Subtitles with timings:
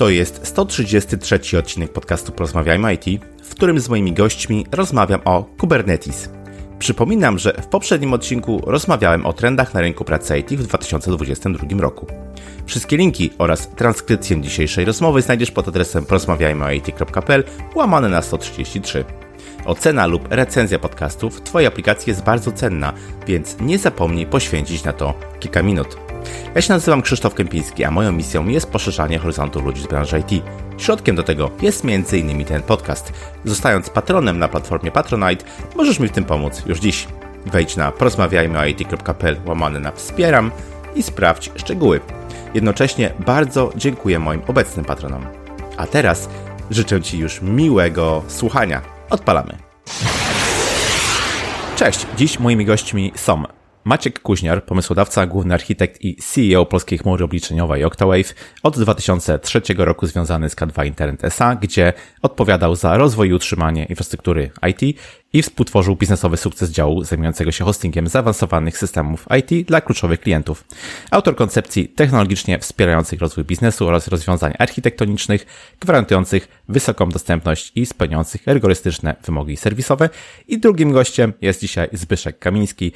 [0.00, 6.30] To jest 133 odcinek podcastu Porozmawiajmy IT, w którym z moimi gośćmi rozmawiam o Kubernetes.
[6.78, 12.06] Przypominam, że w poprzednim odcinku rozmawiałem o trendach na rynku pracy IT w 2022 roku.
[12.66, 17.44] Wszystkie linki oraz transkrypcję dzisiejszej rozmowy znajdziesz pod adresem porozmawiajmyoit.pl
[17.74, 19.04] łamane na 133.
[19.64, 22.92] Ocena lub recenzja podcastu w Twojej aplikacji jest bardzo cenna,
[23.26, 26.09] więc nie zapomnij poświęcić na to kilka minut.
[26.54, 30.44] Ja się nazywam Krzysztof Kępiński, a moją misją jest poszerzanie horyzontu ludzi z branży IT.
[30.78, 32.44] Środkiem do tego jest m.in.
[32.44, 33.12] ten podcast.
[33.44, 35.44] Zostając patronem na platformie Patronite,
[35.76, 37.08] możesz mi w tym pomóc już dziś.
[37.46, 40.50] Wejdź na porozmawiajmyoit.pl łamane na wspieram
[40.94, 42.00] i sprawdź szczegóły.
[42.54, 45.26] Jednocześnie bardzo dziękuję moim obecnym patronom.
[45.76, 46.28] A teraz
[46.70, 48.80] życzę Ci już miłego słuchania.
[49.10, 49.58] Odpalamy.
[51.76, 57.84] Cześć, dziś moimi gośćmi są Maciek Kuźniar, pomysłodawca, główny architekt i CEO polskiej chmury obliczeniowej
[57.84, 63.84] Octawave, od 2003 roku związany z K2 Internet SA, gdzie odpowiadał za rozwój i utrzymanie
[63.84, 64.98] infrastruktury IT
[65.32, 70.64] i współtworzył biznesowy sukces działu zajmującego się hostingiem zaawansowanych systemów IT dla kluczowych klientów.
[71.10, 75.46] Autor koncepcji technologicznie wspierających rozwój biznesu oraz rozwiązań architektonicznych
[75.80, 80.08] gwarantujących wysoką dostępność i spełniających rygorystyczne wymogi serwisowe.
[80.48, 82.92] I drugim gościem jest dzisiaj Zbyszek Kamiński,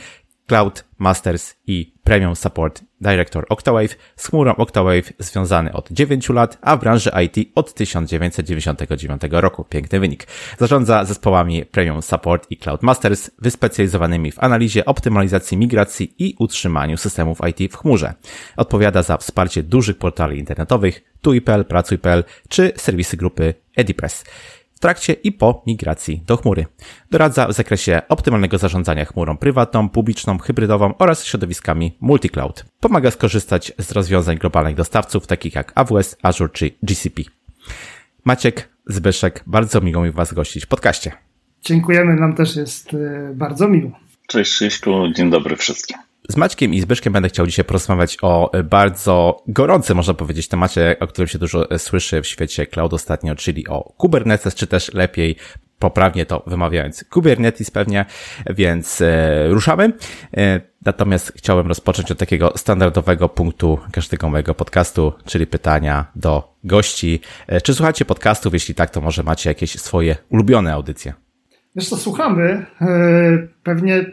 [0.47, 6.77] Cloud Masters i Premium Support Director Octawave z chmurą Octawave związany od 9 lat, a
[6.77, 9.65] w branży IT od 1999 roku.
[9.65, 10.27] Piękny wynik.
[10.59, 17.39] Zarządza zespołami Premium Support i Cloud Masters wyspecjalizowanymi w analizie, optymalizacji migracji i utrzymaniu systemów
[17.50, 18.15] IT w chmurze.
[18.56, 24.25] Odpowiada za wsparcie dużych portali internetowych, TUI.pl, Pracuj.pl czy serwisy grupy EdiPress
[24.80, 26.67] trakcie i po migracji do chmury.
[27.11, 32.64] Doradza w zakresie optymalnego zarządzania chmurą prywatną, publiczną, hybrydową oraz środowiskami multi-cloud.
[32.81, 37.22] Pomaga skorzystać z rozwiązań globalnych dostawców takich jak AWS, Azure czy GCP.
[38.25, 41.12] Maciek, Zbyszek, bardzo miło mi Was gościć w podcaście.
[41.62, 43.91] Dziękujemy, nam też jest y, bardzo miło.
[44.28, 45.97] Cześć Krzyśku, dzień dobry wszystkim.
[46.29, 51.07] Z Maćkiem i Zbyszkiem będę chciał dzisiaj porozmawiać o bardzo gorącym, można powiedzieć, temacie, o
[51.07, 55.37] którym się dużo słyszy w świecie cloud ostatnio, czyli o Kubernetes, czy też lepiej
[55.79, 58.05] poprawnie to wymawiając Kubernetes pewnie,
[58.51, 59.93] więc e, ruszamy.
[60.37, 67.21] E, natomiast chciałem rozpocząć od takiego standardowego punktu każdego mojego podcastu, czyli pytania do gości.
[67.47, 68.53] E, czy słuchacie podcastów?
[68.53, 71.15] Jeśli tak, to może macie jakieś swoje ulubione audycje?
[71.77, 72.67] Wiesz co, słuchamy.
[72.81, 72.87] E,
[73.62, 74.05] pewnie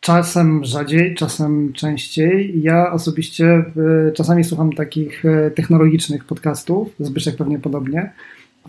[0.00, 2.62] Czasem rzadziej, czasem częściej.
[2.62, 3.64] Ja osobiście e,
[4.12, 8.12] czasami słucham takich e, technologicznych podcastów, Zbyszek pewnie podobnie,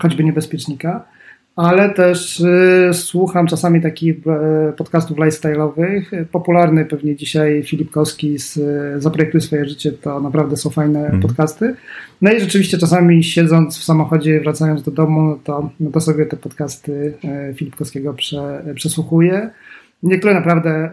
[0.01, 1.05] choćby niebezpiecznika,
[1.55, 4.15] ale też e, słucham czasami takich
[4.77, 6.25] podcastów lifestyle'owych.
[6.31, 8.59] Popularny pewnie dzisiaj Filip Kowski z
[9.03, 11.21] Zaprojektuj swoje życie, to naprawdę są fajne mm.
[11.21, 11.75] podcasty.
[12.21, 16.37] No i rzeczywiście czasami siedząc w samochodzie, wracając do domu, to, no to sobie te
[16.37, 17.13] podcasty
[17.55, 19.49] Filipkowskiego prze, przesłuchuję.
[20.03, 20.91] Niektóre naprawdę e,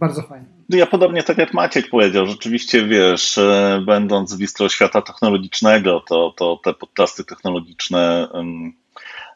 [0.00, 0.46] bardzo fajne.
[0.68, 6.34] Ja podobnie tak jak Maciek powiedział, rzeczywiście wiesz, e, będąc w bistro świata technologicznego, to,
[6.36, 8.28] to te podcasty technologiczne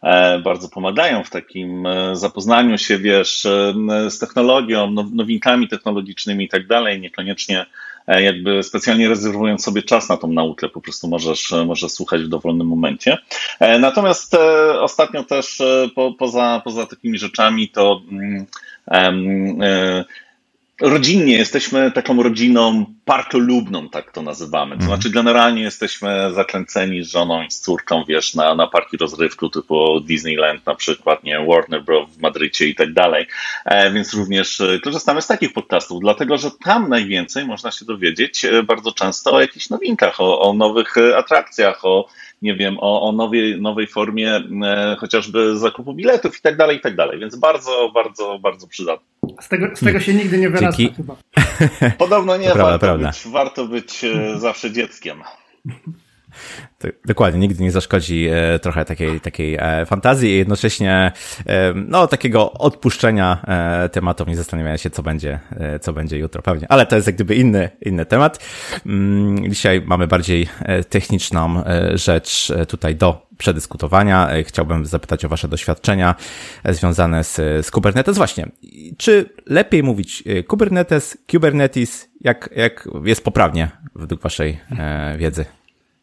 [0.02, 3.42] e, bardzo pomagają w takim zapoznaniu się, wiesz,
[4.08, 7.66] z technologią, nowinkami technologicznymi i tak dalej, niekoniecznie
[8.18, 12.66] jakby specjalnie rezerwując sobie czas na tą naukę, po prostu możesz, możesz słuchać w dowolnym
[12.66, 13.18] momencie.
[13.60, 15.62] E, natomiast e, ostatnio też
[15.94, 18.00] po, poza, poza takimi rzeczami to
[18.86, 19.58] um,
[20.80, 24.76] rodzinnie jesteśmy taką rodziną parkolubną, tak to nazywamy.
[24.76, 25.00] To mhm.
[25.00, 30.00] znaczy, generalnie jesteśmy zakręceni z żoną i z córką, wiesz, na, na parki rozrywku typu
[30.00, 32.10] Disneyland na przykład, nie, Warner Bros.
[32.10, 33.26] w Madrycie i tak dalej.
[33.64, 38.44] E, więc również e, korzystamy z takich podcastów, dlatego że tam najwięcej można się dowiedzieć
[38.44, 42.08] e, bardzo często o jakichś nowinkach, o, o nowych atrakcjach, o
[42.42, 46.80] nie wiem, o, o nowej, nowej formie e, chociażby zakupu biletów i tak dalej, i
[46.80, 47.18] tak dalej.
[47.18, 49.06] Więc bardzo, bardzo, bardzo przydatne.
[49.40, 50.94] Z tego, z tego się nigdy nie wyrasta Dzięki.
[50.94, 51.16] chyba.
[51.98, 52.99] Podobno nie, prawda, warto, prawda.
[53.06, 55.22] Być, warto być e, zawsze dzieckiem.
[57.04, 61.12] Dokładnie, nigdy nie zaszkodzi e, trochę takiej, takiej e, fantazji i jednocześnie
[61.46, 63.44] e, no, takiego odpuszczenia
[63.92, 65.40] tematów, nie zastanawiania się, co będzie,
[65.80, 66.66] co będzie jutro pewnie.
[66.72, 68.44] Ale to jest jak gdyby inny, inny temat.
[68.86, 70.48] Mm, dzisiaj mamy bardziej
[70.88, 71.62] techniczną
[71.94, 74.28] rzecz tutaj do przedyskutowania.
[74.44, 76.14] Chciałbym zapytać o Wasze doświadczenia
[76.64, 77.36] związane z,
[77.66, 78.16] z Kubernetes.
[78.16, 78.48] Właśnie,
[78.96, 84.60] czy lepiej mówić Kubernetes, Kubernetes, jak, jak jest poprawnie według Waszej
[85.18, 85.44] wiedzy?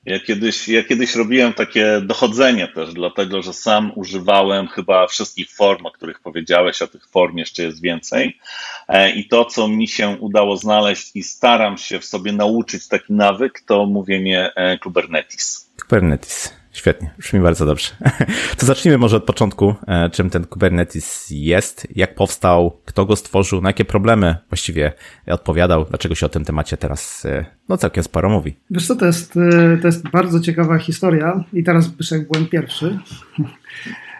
[0.07, 5.85] Ja kiedyś, ja kiedyś robiłem takie dochodzenie też, dlatego że sam używałem chyba wszystkich form,
[5.85, 8.39] o których powiedziałeś, a tych form jeszcze jest więcej.
[8.87, 13.13] E, I to, co mi się udało znaleźć i staram się w sobie nauczyć taki
[13.13, 15.69] nawyk, to mówienie e, Kubernetes.
[15.81, 16.56] Kubernetes.
[16.77, 17.89] Świetnie, brzmi bardzo dobrze.
[18.57, 23.61] To zacznijmy może od początku, e, czym ten Kubernetes jest, jak powstał, kto go stworzył,
[23.61, 24.93] na jakie problemy właściwie
[25.27, 28.55] odpowiadał, dlaczego się o tym temacie teraz e, no całkiem sporo mówi.
[28.71, 32.99] Wiesz co, to jest, e, to jest bardzo ciekawa historia i teraz Byszek byłem pierwszy.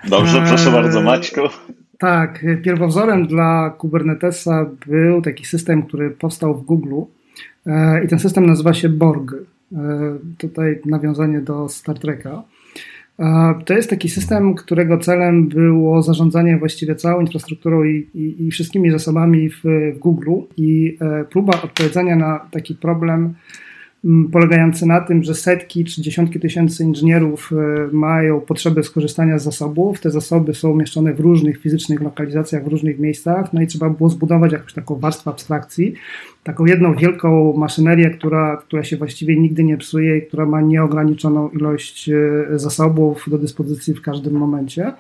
[0.08, 1.42] Dobrze, proszę bardzo Maćku.
[1.98, 7.02] Tak, pierwowzorem dla Kubernetesa był taki system, który powstał w Google
[8.06, 9.36] i ten system nazywa się Borg.
[9.74, 12.44] E, tutaj nawiązanie do Star Treka.
[13.20, 18.52] E, to jest taki system, którego celem było zarządzanie właściwie całą infrastrukturą i, i, i
[18.52, 19.62] wszystkimi zasobami w,
[19.96, 23.34] w Google i e, próba odpowiedzenia na taki problem
[24.32, 27.52] polegający na tym, że setki czy dziesiątki tysięcy inżynierów
[27.92, 30.00] mają potrzebę skorzystania z zasobów.
[30.00, 34.10] Te zasoby są umieszczone w różnych fizycznych lokalizacjach, w różnych miejscach, no i trzeba było
[34.10, 35.94] zbudować jakąś taką warstwę abstrakcji,
[36.44, 41.50] taką jedną wielką maszynerię, która, która się właściwie nigdy nie psuje i która ma nieograniczoną
[41.50, 42.14] ilość e,
[42.60, 44.94] zasobów do dyspozycji w każdym momencie.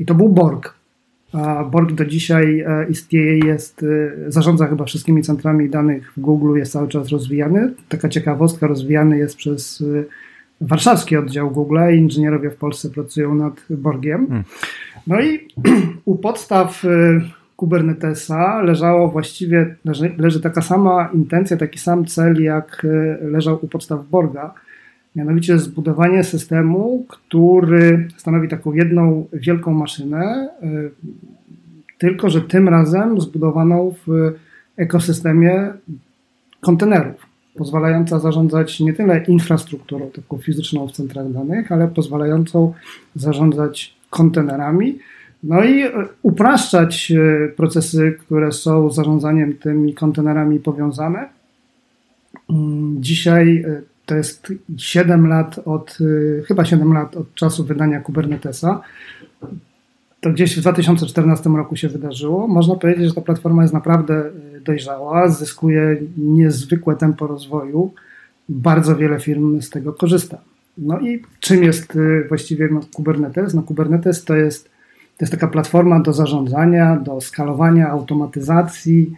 [0.00, 0.77] I to był Borg.
[1.32, 6.58] A Borg do dzisiaj e, istnieje, jest, e, zarządza chyba wszystkimi centrami danych w Google,
[6.58, 7.72] jest cały czas rozwijany.
[7.88, 9.84] Taka ciekawostka, rozwijany jest przez
[10.60, 14.26] warszawski oddział Google i inżynierowie w Polsce pracują nad Borgiem.
[14.26, 14.44] Hmm.
[15.06, 15.48] No i
[16.04, 16.82] u podstaw
[17.58, 23.68] Kubernetesa leżało właściwie, leży, leży taka sama intencja, taki sam cel, jak e, leżał u
[23.68, 24.54] podstaw Borga,
[25.18, 30.68] mianowicie zbudowanie systemu, który stanowi taką jedną wielką maszynę, e,
[31.98, 34.32] tylko że tym razem zbudowaną w
[34.76, 35.72] ekosystemie
[36.60, 42.72] kontenerów, pozwalająca zarządzać nie tyle infrastrukturą taką fizyczną w centrach danych, ale pozwalającą
[43.14, 44.98] zarządzać kontenerami,
[45.42, 45.90] no i e,
[46.22, 51.28] upraszczać e, procesy, które są z zarządzaniem tymi kontenerami powiązane.
[52.50, 53.64] Mm, dzisiaj
[54.08, 55.98] to jest 7 lat od,
[56.46, 58.80] chyba 7 lat od czasu wydania Kubernetesa.
[60.20, 62.48] To gdzieś w 2014 roku się wydarzyło.
[62.48, 64.30] Można powiedzieć, że ta platforma jest naprawdę
[64.64, 67.92] dojrzała, zyskuje niezwykłe tempo rozwoju.
[68.48, 70.38] Bardzo wiele firm z tego korzysta.
[70.78, 73.54] No i czym jest właściwie Kubernetes?
[73.54, 74.70] No Kubernetes to jest
[75.16, 79.16] to jest taka platforma do zarządzania, do skalowania, automatyzacji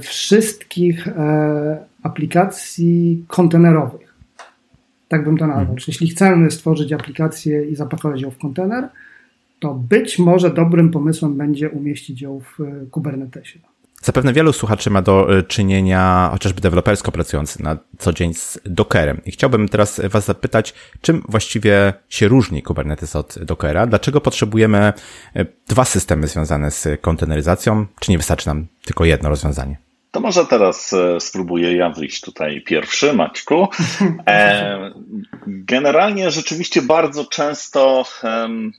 [0.00, 4.14] wszystkich e, aplikacji kontenerowych.
[5.08, 5.60] Tak bym to nazwał.
[5.60, 5.78] Mhm.
[5.78, 8.88] Czyli jeśli chcemy stworzyć aplikację i zapakować ją w kontener,
[9.60, 13.58] to być może dobrym pomysłem będzie umieścić ją w e, Kubernetesie.
[14.02, 19.20] Zapewne wielu słuchaczy ma do e, czynienia, chociażby dewelopersko pracujący na co dzień z Dockerem.
[19.24, 23.86] I chciałbym teraz Was zapytać, czym właściwie się różni Kubernetes od Dockera?
[23.86, 24.92] Dlaczego potrzebujemy e,
[25.68, 27.86] dwa systemy związane z konteneryzacją?
[28.00, 29.87] Czy nie wystarczy nam tylko jedno rozwiązanie?
[30.10, 33.68] To może teraz e, spróbuję ja wyjść tutaj pierwszy, Maćku.
[34.26, 34.92] E,
[35.46, 38.04] generalnie rzeczywiście bardzo często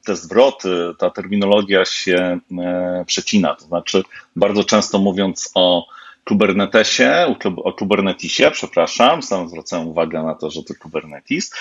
[0.05, 3.55] te zwroty, ta terminologia się e, przecina.
[3.55, 4.03] To znaczy,
[4.35, 5.87] bardzo często mówiąc o
[6.25, 11.51] Kubernetesie, o Kubernetesie, przepraszam, sam zwracam uwagę na to, że to Kubernetes.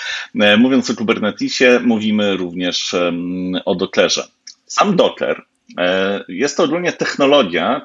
[0.57, 2.95] Mówiąc o Kubernetesie, mówimy również
[3.65, 4.27] o Dockerze.
[4.65, 5.41] Sam Docker
[6.27, 7.81] jest to ogólnie technologia,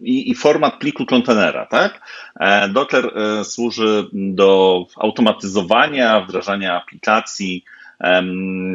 [0.00, 2.00] i, i format pliku kontenera, tak?
[2.40, 7.64] E, Docker e, służy do automatyzowania, wdrażania aplikacji,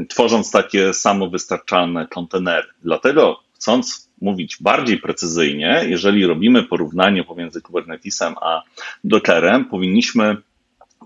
[0.09, 2.67] tworząc takie samowystarczalne kontenery.
[2.81, 8.61] Dlatego chcąc mówić bardziej precyzyjnie, jeżeli robimy porównanie pomiędzy Kubernetesem a
[9.03, 10.37] Dockerem, powinniśmy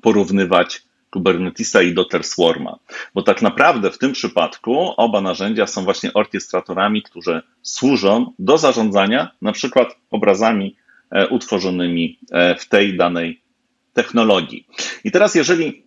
[0.01, 2.79] porównywać Kubernetesa i Docker Swarma,
[3.13, 9.31] bo tak naprawdę w tym przypadku oba narzędzia są właśnie orkiestratorami, którzy służą do zarządzania
[9.41, 10.75] na przykład obrazami
[11.11, 13.41] e, utworzonymi e, w tej danej
[13.93, 14.67] technologii.
[15.03, 15.83] I teraz, jeżeli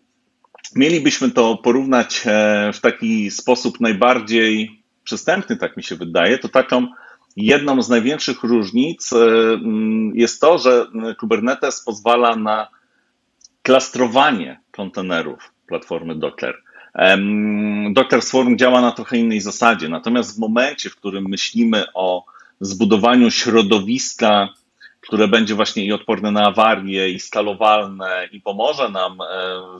[0.76, 6.86] mielibyśmy to porównać e, w taki sposób najbardziej przystępny, tak mi się wydaje, to taką
[7.36, 9.10] jedną z największych różnic
[10.14, 10.86] jest to, że
[11.18, 12.68] Kubernetes pozwala na
[13.62, 16.62] klastrowanie kontenerów platformy Docker.
[17.92, 22.24] Docker Swarm działa na trochę innej zasadzie, natomiast w momencie, w którym myślimy o
[22.60, 24.48] zbudowaniu środowiska,
[25.00, 29.24] które będzie właśnie i odporne na awarie, i skalowalne, i pomoże nam e,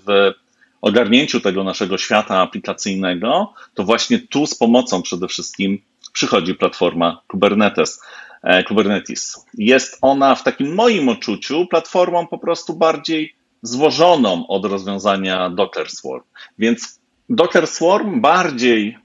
[0.07, 0.33] w
[0.81, 5.79] ogarnięciu tego naszego świata aplikacyjnego, to właśnie tu z pomocą przede wszystkim
[6.13, 8.03] przychodzi platforma Kubernetes.
[8.43, 9.47] E, Kubernetes.
[9.55, 16.23] Jest ona w takim moim odczuciu platformą po prostu bardziej złożoną od rozwiązania Docker Swarm.
[16.59, 18.99] Więc Docker Swarm bardziej,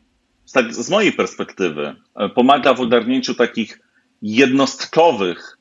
[0.53, 3.79] tak z mojej perspektywy, e, pomaga w ogarnięciu takich
[4.21, 5.57] jednostkowych,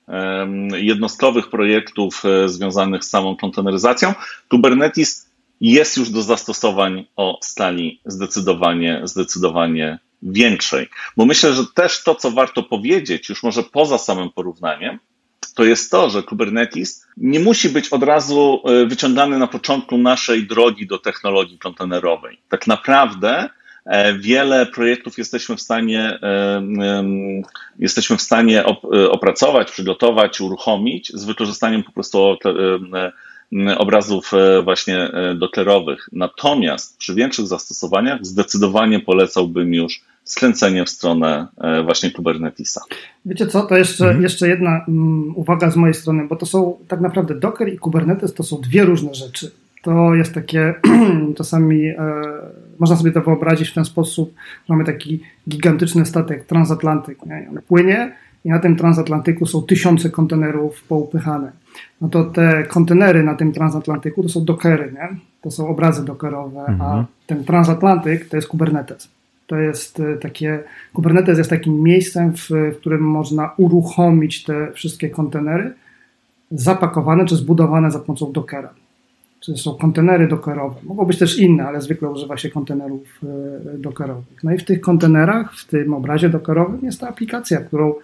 [0.73, 4.15] jednostkowych projektów e, związanych z samą konteneryzacją.
[4.49, 10.89] Kubernetes jest już do zastosowań o skali zdecydowanie, zdecydowanie większej.
[11.17, 14.99] Bo myślę, że też to, co warto powiedzieć, już może poza samym porównaniem,
[15.55, 20.47] to jest to, że Kubernetes nie musi być od razu e, wyciągany na początku naszej
[20.47, 22.39] drogi do technologii kontenerowej.
[22.49, 23.51] Tak naprawdę
[23.87, 26.63] e, wiele projektów jesteśmy w stanie, e,
[27.79, 28.65] jesteśmy w stanie
[29.11, 32.37] opracować, przygotować, uruchomić z wykorzystaniem po prostu
[33.77, 34.33] obrazów
[34.65, 36.09] właśnie doklerowych.
[36.13, 42.81] Natomiast przy większych zastosowaniach zdecydowanie polecałbym już skręcenie w stronę e, właśnie Kubernetesa.
[43.25, 44.23] Wiecie co, to jeszcze, mhm.
[44.23, 48.35] jeszcze jedna um, uwaga z mojej strony, bo to są tak naprawdę Docker i Kubernetes
[48.35, 49.51] to są dwie różne rzeczy.
[49.83, 50.75] To jest takie,
[51.39, 51.97] czasami e,
[52.79, 54.35] można sobie to wyobrazić w ten sposób,
[54.69, 57.47] że mamy taki gigantyczny statek transatlantyk, nie?
[57.51, 61.53] on płynie i na tym transatlantyku są tysiące kontenerów poupychane.
[62.01, 65.09] No to te kontenery na tym transatlantyku to są dockery, nie?
[65.43, 66.81] to są obrazy dockerowe, mhm.
[66.83, 69.09] a ten transatlantyk to jest Kubernetes.
[69.47, 75.11] To jest e, takie, Kubernetes jest takim miejscem, w, w którym można uruchomić te wszystkie
[75.11, 75.73] kontenery
[76.51, 78.75] zapakowane czy zbudowane za pomocą Dockera.
[79.41, 80.77] Czyli są kontenery dockerowe.
[80.83, 84.45] Mogą być też inne, ale zwykle używa się kontenerów e, dockerowych.
[84.45, 87.95] No i w tych kontenerach, w tym obrazie dockerowym jest ta aplikacja, którą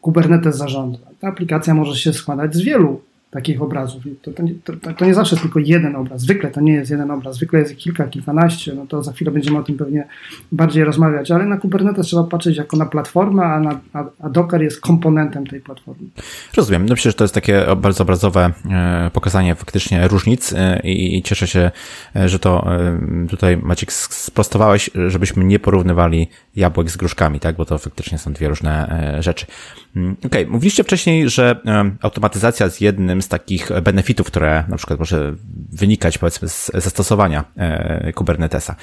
[0.00, 0.98] Kubernetes zarządza.
[1.20, 4.02] Ta aplikacja może się składać z wielu takich obrazów.
[4.22, 6.20] To, to, to, to, nie zawsze jest tylko jeden obraz.
[6.20, 8.74] Zwykle to nie jest jeden obraz, zwykle jest kilka, kilkanaście.
[8.74, 10.06] No to za chwilę będziemy o tym pewnie
[10.52, 14.62] bardziej rozmawiać, ale na Kubernetes trzeba patrzeć jako na platformę, a, na, a, a Docker
[14.62, 16.08] jest komponentem tej platformy.
[16.56, 16.86] Rozumiem.
[16.86, 21.46] No przecież to jest takie bardzo obrazowe e, pokazanie faktycznie różnic e, i, i cieszę
[21.46, 21.70] się,
[22.16, 22.66] e, że to
[23.30, 27.56] tutaj Maciek sprostowałeś, żebyśmy nie porównywali jabłek z gruszkami, tak?
[27.56, 29.46] Bo to faktycznie są dwie różne rzeczy.
[29.96, 30.52] Mm, okej, okay.
[30.52, 31.60] mówiliście wcześniej, że
[32.02, 35.34] automatyzacja z jednym z takich benefitów, które na przykład może
[35.72, 38.76] wynikać powiedzmy z zastosowania e, Kubernetesa.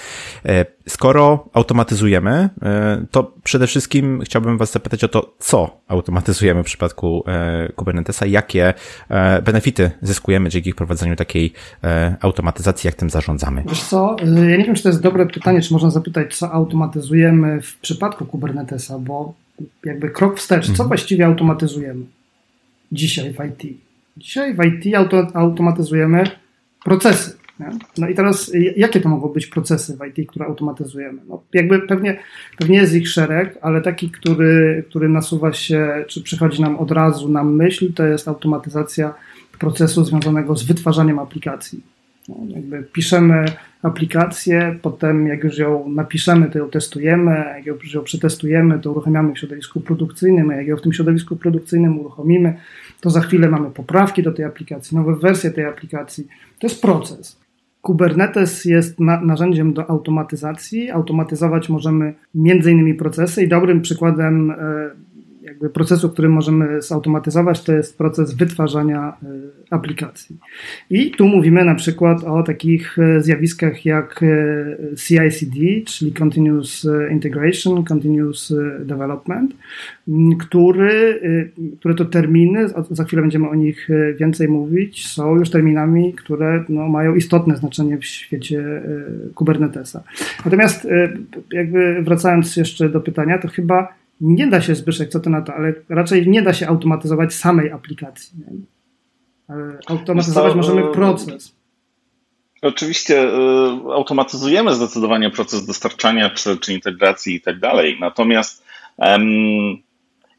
[0.46, 6.66] E, skoro automatyzujemy, e, to przede wszystkim chciałbym Was zapytać o to, co automatyzujemy w
[6.66, 7.24] przypadku
[7.76, 8.74] Kubernetesa, jakie
[9.44, 11.54] benefity zyskujemy dzięki wprowadzeniu takiej
[12.22, 13.64] automatyzacji, jak tym zarządzamy.
[13.70, 14.16] Wiesz co,
[14.50, 18.26] ja nie wiem, czy to jest dobre pytanie, czy można zapytać, co automatyzujemy w przypadku
[18.26, 19.34] Kubernetesa, bo
[19.86, 20.88] jakby krok wstecz, co mhm.
[20.88, 22.06] właściwie automatyzujemy
[22.92, 23.87] dzisiaj w IT?
[24.18, 26.24] Dzisiaj w IT auto, automatyzujemy
[26.84, 27.38] procesy.
[27.60, 27.70] Nie?
[27.98, 31.22] No i teraz, jakie to mogą być procesy w IT, które automatyzujemy?
[31.28, 32.20] No, jakby pewnie,
[32.58, 37.30] pewnie jest ich szereg, ale taki, który, który nasuwa się, czy przychodzi nam od razu
[37.30, 39.14] na myśl, to jest automatyzacja
[39.60, 41.84] procesu związanego z wytwarzaniem aplikacji.
[42.30, 43.46] No, jakby piszemy
[43.82, 49.34] aplikację, potem jak już ją napiszemy, to ją testujemy, jak już ją przetestujemy, to uruchamiamy
[49.34, 52.54] w środowisku produkcyjnym, jak ją w tym środowisku produkcyjnym uruchomimy,
[53.02, 56.28] to za chwilę mamy poprawki do tej aplikacji, nowe wersje tej aplikacji.
[56.60, 57.40] To jest proces.
[57.82, 60.92] Kubernetes jest na, narzędziem do automatyzacji.
[60.92, 62.14] Automatyzować możemy
[62.72, 64.56] innymi procesy i dobrym przykładem e,
[65.58, 69.28] jakby procesu, który możemy zautomatyzować, to jest proces wytwarzania e,
[69.70, 70.38] aplikacji.
[70.90, 77.84] I tu mówimy na przykład o takich e, zjawiskach jak e, CI/CD, czyli Continuous Integration,
[77.84, 79.54] Continuous Development,
[80.40, 81.22] który,
[81.80, 86.88] które to terminy, za chwilę będziemy o nich więcej mówić, są już terminami, które no,
[86.88, 88.82] mają istotne znaczenie w świecie
[89.36, 90.04] Kubernetesa.
[90.46, 90.88] Natomiast
[91.52, 95.54] jakby wracając jeszcze do pytania, to chyba nie da się, Zbyszek, co to na to,
[95.54, 98.38] ale raczej nie da się automatyzować samej aplikacji.
[98.40, 98.58] Nie?
[99.88, 101.56] Automatyzować to, możemy proces.
[102.62, 107.98] Oczywiście y, automatyzujemy zdecydowanie proces dostarczania czy, czy integracji i tak dalej.
[108.00, 108.64] Natomiast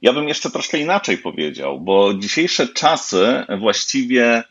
[0.02, 4.42] ja bym jeszcze troszkę inaczej powiedział, bo dzisiejsze czasy właściwie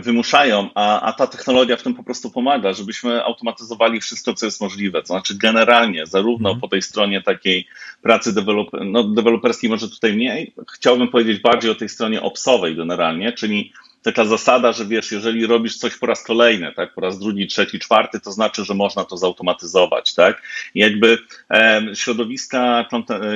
[0.00, 4.60] wymuszają, a, a ta technologia w tym po prostu pomaga, żebyśmy automatyzowali wszystko, co jest
[4.60, 5.00] możliwe.
[5.00, 6.60] To znaczy, generalnie, zarówno mm.
[6.60, 7.66] po tej stronie takiej
[8.02, 13.32] pracy deweloper, no, deweloperskiej, może tutaj mniej, chciałbym powiedzieć bardziej o tej stronie opsowej generalnie,
[13.32, 17.46] czyli taka zasada, że wiesz, jeżeli robisz coś po raz kolejny, tak, po raz drugi,
[17.46, 20.42] trzeci, czwarty, to znaczy, że można to zautomatyzować, tak?
[20.74, 21.18] I jakby
[21.50, 22.88] e, środowiska,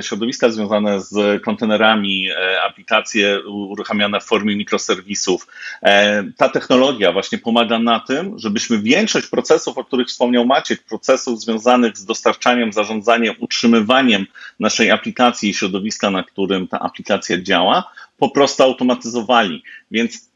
[0.03, 5.47] środowiska związane z kontenerami, e, aplikacje uruchamiane w formie mikroserwisów,
[5.83, 11.41] e, ta technologia właśnie pomaga na tym, żebyśmy większość procesów, o których wspomniał Maciek, procesów
[11.41, 14.27] związanych z dostarczaniem, zarządzaniem, utrzymywaniem
[14.61, 19.63] naszej aplikacji i środowiska, na którym ta aplikacja działa, po prostu automatyzowali.
[19.91, 20.34] Więc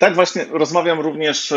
[0.00, 1.56] tak właśnie rozmawiam również e,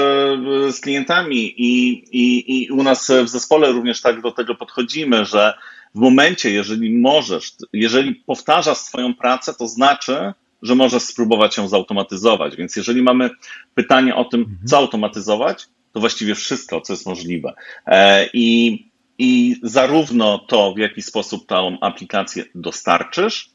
[0.71, 5.53] z klientami i, i, i u nas w zespole również tak do tego podchodzimy, że
[5.95, 12.55] w momencie, jeżeli możesz, jeżeli powtarzasz swoją pracę, to znaczy, że możesz spróbować ją zautomatyzować.
[12.55, 13.29] Więc jeżeli mamy
[13.75, 14.57] pytanie o tym, mhm.
[14.67, 17.53] co automatyzować, to właściwie wszystko, co jest możliwe.
[17.85, 18.79] E, I,
[19.17, 23.52] I zarówno to, w jaki sposób tą aplikację dostarczysz,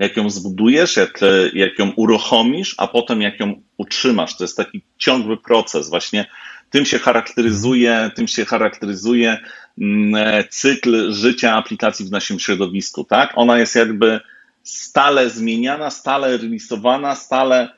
[0.00, 1.20] jak ją zbudujesz, jak,
[1.52, 4.36] jak ją uruchomisz, a potem jak ją utrzymasz.
[4.36, 5.88] To jest taki ciągły proces.
[5.88, 6.26] Właśnie
[6.70, 9.38] tym się charakteryzuje, tym się charakteryzuje
[9.78, 13.32] mm, e, cykl życia aplikacji w naszym środowisku, tak?
[13.36, 14.20] Ona jest jakby
[14.62, 17.68] stale zmieniana, stale releasowana, stale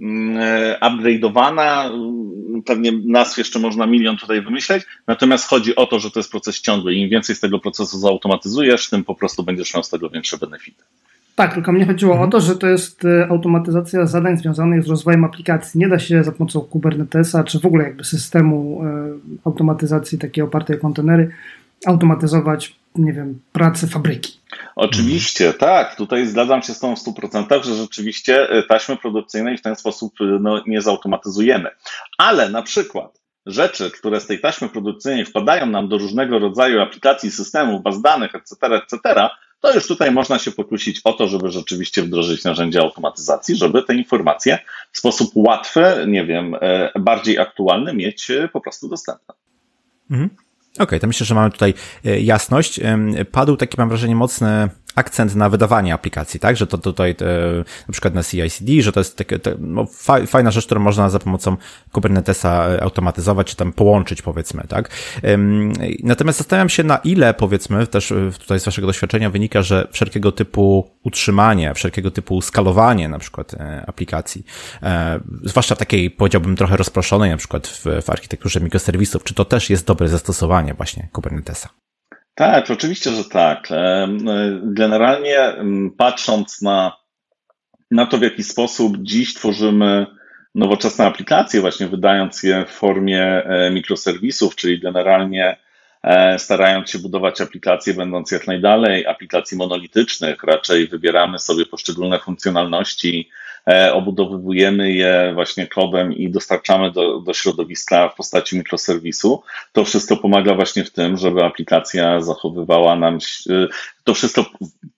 [0.00, 1.90] mm, e, upgrade'owana.
[2.66, 4.84] Pewnie nazw jeszcze można milion tutaj wymyśleć.
[5.06, 6.94] Natomiast chodzi o to, że to jest proces ciągły.
[6.94, 10.84] Im więcej z tego procesu zautomatyzujesz, tym po prostu będziesz miał z tego większe benefity.
[11.34, 12.28] Tak, tylko mnie chodziło mhm.
[12.28, 15.80] o to, że to jest e, automatyzacja zadań związanych z rozwojem aplikacji.
[15.80, 20.76] Nie da się za pomocą Kubernetesa, czy w ogóle jakby systemu e, automatyzacji takiej opartej
[20.76, 21.30] o kontenery,
[21.86, 24.40] automatyzować, nie wiem, pracę fabryki.
[24.76, 25.60] Oczywiście, mhm.
[25.60, 25.96] tak.
[25.96, 30.14] Tutaj zgadzam się z tą w 100%, że rzeczywiście e, taśmy produkcyjnej w ten sposób
[30.40, 31.70] no, nie zautomatyzujemy.
[32.18, 37.30] Ale na przykład rzeczy, które z tej taśmy produkcyjnej wpadają nam do różnego rodzaju aplikacji,
[37.30, 38.98] systemów, baz danych, etc., etc.,
[39.60, 43.94] to już tutaj można się pokusić o to, żeby rzeczywiście wdrożyć narzędzia automatyzacji, żeby te
[43.94, 44.58] informacje
[44.92, 49.34] w sposób łatwy, nie wiem, e, bardziej aktualny mieć e, po prostu dostępne.
[50.10, 50.30] Mhm.
[50.74, 51.74] Okej, okay, to myślę, że mamy tutaj
[52.04, 52.80] e, jasność.
[53.32, 56.56] Padł taki, mam wrażenie, mocny akcent na wydawanie aplikacji, tak?
[56.56, 57.14] Że to tutaj e,
[57.88, 59.86] na przykład na CI/CD, że to jest takie, te, no,
[60.26, 61.56] fajna rzecz, którą można za pomocą
[61.92, 64.90] Kubernetesa e, automatyzować, czy tam połączyć, powiedzmy, tak?
[66.02, 70.32] Natomiast zastanawiam się, na ile, powiedzmy, też e, tutaj z waszego doświadczenia wynika, że wszelkiego
[70.32, 73.54] typu utrzymanie, wszelkiego typu skalowanie na przykład
[73.86, 74.44] aplikacji,
[75.42, 79.86] zwłaszcza takiej, powiedziałbym, trochę rozproszonej, na przykład w, w architekturze mikroserwisów, czy to też jest
[79.86, 81.68] dobre zastosowanie właśnie Kubernetesa?
[82.40, 83.68] Tak, oczywiście, że tak.
[84.62, 85.54] Generalnie
[85.98, 86.96] patrząc na,
[87.90, 90.06] na to, w jaki sposób dziś tworzymy
[90.54, 95.56] nowoczesne aplikacje, właśnie wydając je w formie e, mikroserwisów, czyli generalnie
[96.02, 103.30] e, starając się budować aplikacje, będąc jak najdalej aplikacji monolitycznych, raczej wybieramy sobie poszczególne funkcjonalności,
[103.30, 103.39] E,
[103.92, 109.42] obudowujemy je właśnie kodem i dostarczamy do, do środowiska w postaci mikroserwisu.
[109.72, 113.18] To wszystko pomaga właśnie w tym, żeby aplikacja zachowywała nam,
[113.50, 113.66] e,
[114.04, 114.44] to wszystko,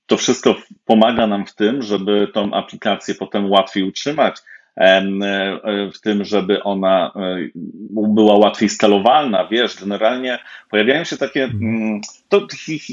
[0.06, 4.51] to wszystko pomaga nam w tym, żeby tą aplikację potem łatwiej utrzymać, E,
[5.94, 7.38] w tym, żeby ona e,
[7.90, 10.38] była łatwiej skalowalna, wiesz, generalnie
[10.70, 12.46] pojawiają się takie, mm, to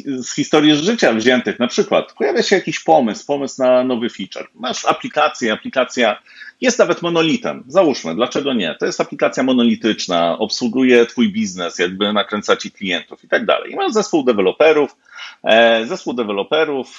[0.05, 4.47] z historii życia wziętych, na przykład pojawia się jakiś pomysł, pomysł na nowy feature.
[4.55, 6.21] Masz aplikację, aplikacja
[6.61, 8.75] jest nawet monolitem, załóżmy, dlaczego nie?
[8.79, 13.71] To jest aplikacja monolityczna, obsługuje twój biznes, jakby nakręca ci klientów i tak dalej.
[13.71, 14.95] I masz zespół deweloperów,
[15.43, 16.97] e, zespół deweloperów,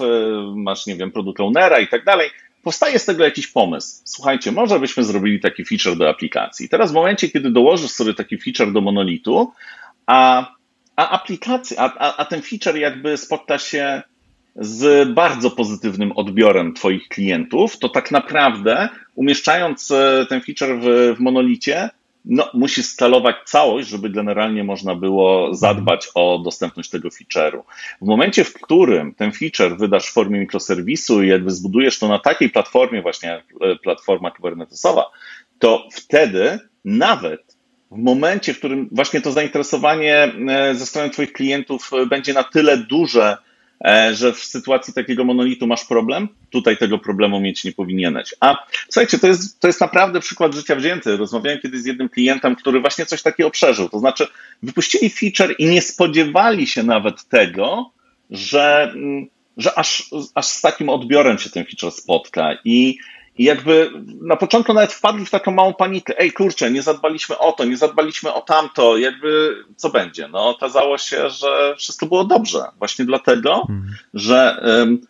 [0.55, 2.31] masz, nie wiem, produkt ownera i tak dalej
[2.63, 4.03] powstaje z tego jakiś pomysł.
[4.05, 6.69] Słuchajcie, może byśmy zrobili taki feature do aplikacji.
[6.69, 9.53] Teraz w momencie, kiedy dołożysz sobie taki feature do monolitu,
[10.07, 10.51] a,
[10.97, 14.03] a aplikacja, a, a, a ten feature jakby spotka się
[14.57, 21.21] z bardzo pozytywnym odbiorem Twoich klientów, to tak naprawdę umieszczając e, ten feature w, w
[21.21, 21.91] monolicie,
[22.25, 27.63] no, musi skalować całość, żeby generalnie można było zadbać o dostępność tego feature'u.
[28.03, 32.19] W momencie, w którym ten feature wydasz w formie mikroserwisu i jakby zbudujesz to na
[32.19, 35.11] takiej platformie, właśnie jak e, platforma kubernetesowa,
[35.59, 37.57] to wtedy nawet
[37.91, 42.45] w momencie, w którym właśnie to zainteresowanie e, ze strony Twoich klientów e, będzie na
[42.45, 43.37] tyle duże,
[44.13, 48.35] że w sytuacji takiego monolitu masz problem, tutaj tego problemu mieć nie powinieneś.
[48.41, 51.17] A słuchajcie, to jest, to jest naprawdę przykład życia wzięty.
[51.17, 53.89] Rozmawiałem kiedyś z jednym klientem, który właśnie coś takiego przeżył.
[53.89, 54.27] To znaczy,
[54.63, 57.91] wypuścili feature i nie spodziewali się nawet tego,
[58.31, 62.59] że, mm, że aż, aż z takim odbiorem się ten feature spotka.
[62.65, 62.99] I
[63.39, 63.91] i jakby
[64.21, 66.19] na początku nawet wpadli w taką małą panikę.
[66.19, 70.29] Ej, kurczę, nie zadbaliśmy o to, nie zadbaliśmy o tamto, jakby co będzie?
[70.29, 72.65] No, okazało się, że wszystko było dobrze.
[72.79, 73.95] Właśnie dlatego, hmm.
[74.15, 75.01] że um,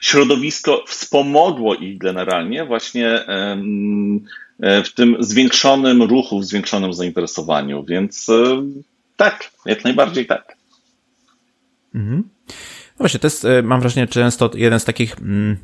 [0.00, 4.24] środowisko wspomogło ich generalnie właśnie um,
[4.58, 7.84] w tym zwiększonym ruchu, w zwiększonym zainteresowaniu.
[7.84, 8.82] Więc um,
[9.16, 10.56] tak, jak najbardziej tak.
[11.94, 12.22] Mhm.
[12.48, 15.56] No właśnie, to jest, e, mam wrażenie, często jeden z takich, mm,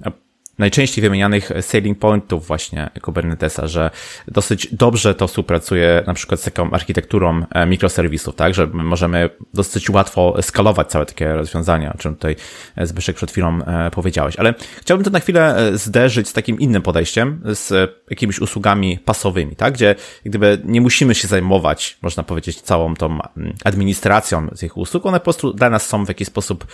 [0.61, 3.91] najczęściej wymienianych selling pointów właśnie Kubernetesa, że
[4.29, 9.91] dosyć dobrze to współpracuje na przykład z taką architekturą e, mikroserwisów, tak, że możemy dosyć
[9.91, 12.37] łatwo skalować całe takie rozwiązania, o czym tutaj
[12.77, 14.37] e, Zbyszek przed chwilą e, powiedziałeś.
[14.37, 19.75] Ale chciałbym to na chwilę zderzyć z takim innym podejściem, z jakimiś usługami pasowymi, tak,
[19.75, 19.95] gdzie
[20.25, 23.19] gdyby nie musimy się zajmować, można powiedzieć, całą tą
[23.65, 26.67] administracją tych usług, one po prostu dla nas są w jakiś sposób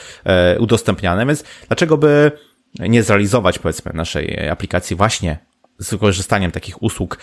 [0.58, 2.32] udostępniane, więc dlaczego by
[2.78, 5.38] nie zrealizować, powiedzmy, naszej aplikacji właśnie
[5.78, 7.18] z korzystaniem takich usług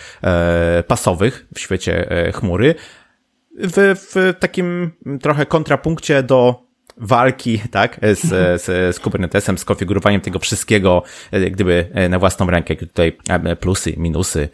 [0.86, 2.74] pasowych w świecie chmury,
[3.58, 4.90] w, w takim
[5.20, 6.64] trochę kontrapunkcie do
[6.96, 8.20] walki, tak, z,
[8.62, 13.56] z, z Kubernetesem, z konfigurowaniem tego wszystkiego, e, gdyby e, na własną rękę, tutaj e,
[13.56, 14.48] plusy, minusy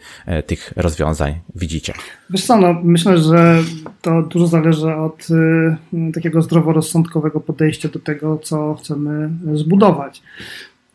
[0.47, 1.93] tych rozwiązań widzicie.
[2.29, 3.57] Wiesz co, no, myślę, że
[4.01, 10.21] to dużo zależy od y, takiego zdroworozsądkowego podejścia do tego, co chcemy zbudować.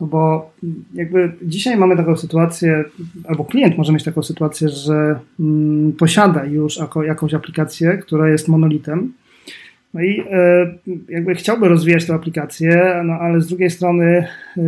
[0.00, 0.50] No bo
[0.94, 2.84] jakby dzisiaj mamy taką sytuację,
[3.28, 8.48] albo klient może mieć taką sytuację, że mm, posiada już jako, jakąś aplikację, która jest
[8.48, 9.12] monolitem,
[9.96, 10.74] no i e,
[11.08, 14.04] jakby chciałby rozwijać tę aplikację, no ale z drugiej strony
[14.56, 14.62] e,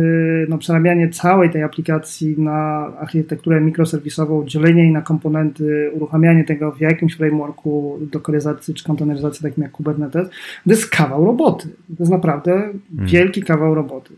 [0.49, 6.81] no, przerabianie całej tej aplikacji na architekturę mikroserwisową, dzielenie jej na komponenty, uruchamianie tego w
[6.81, 11.67] jakimś frameworku dokoryzacji czy konteneryzacji takim jak Kubernetes, to jest kawał roboty.
[11.67, 13.07] To jest naprawdę hmm.
[13.07, 14.13] wielki kawał roboty.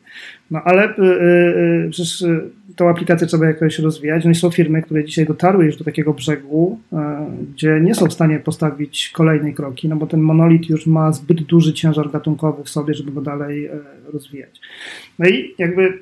[0.51, 2.25] No ale y, przecież
[2.75, 4.25] tą aplikację trzeba jakoś rozwijać.
[4.25, 6.79] No i są firmy, które dzisiaj dotarły już do takiego brzegu,
[7.53, 11.43] gdzie nie są w stanie postawić kolejnej kroki, no bo ten monolit już ma zbyt
[11.43, 13.69] duży ciężar gatunkowy w sobie, żeby go dalej
[14.13, 14.59] rozwijać.
[15.19, 15.99] No i jakby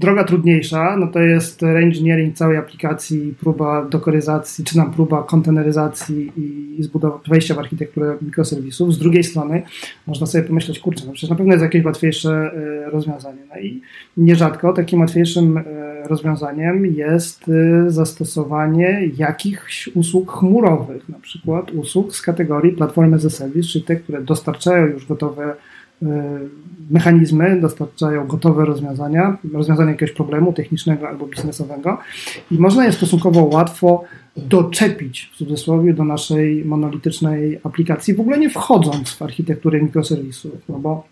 [0.00, 6.82] Droga trudniejsza, no to jest reengineering całej aplikacji, próba dokoryzacji, czy nam próba konteneryzacji i
[7.28, 8.94] wejścia w architekturę mikroserwisów.
[8.94, 9.62] Z drugiej strony
[10.06, 13.38] można sobie pomyśleć, kurczę, no przecież na pewno jest jakieś łatwiejsze e, rozwiązanie.
[13.54, 13.80] No i
[14.16, 15.62] nierzadko takim łatwiejszym e,
[16.08, 23.30] rozwiązaniem jest e, zastosowanie jakichś usług chmurowych, na przykład usług z kategorii Platformy as a
[23.30, 25.54] Service, czyli te, które dostarczają już gotowe
[26.90, 31.98] mechanizmy dostarczają gotowe rozwiązania, rozwiązania jakiegoś problemu technicznego albo biznesowego
[32.50, 34.04] i można je stosunkowo łatwo
[34.36, 40.78] doczepić w cudzysłowie do naszej monolitycznej aplikacji, w ogóle nie wchodząc w architekturę mikroserwisów, no
[40.78, 41.06] bo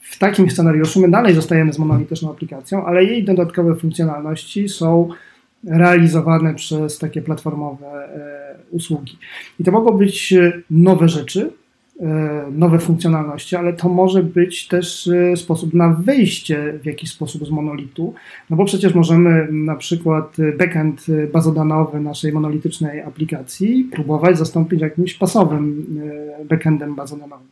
[0.00, 5.08] w takim scenariuszu my dalej zostajemy z monolityczną aplikacją, ale jej dodatkowe funkcjonalności są
[5.64, 9.18] realizowane przez takie platformowe e, usługi.
[9.60, 10.34] I to mogą być
[10.70, 11.63] nowe rzeczy, E,
[12.52, 17.50] nowe funkcjonalności, ale to może być też e, sposób na wyjście w jakiś sposób z
[17.50, 18.14] monolitu,
[18.50, 25.86] no bo przecież możemy na przykład backend bazodanowy naszej monolitycznej aplikacji próbować zastąpić jakimś pasowym
[26.40, 27.48] e, backendem bazodanowym.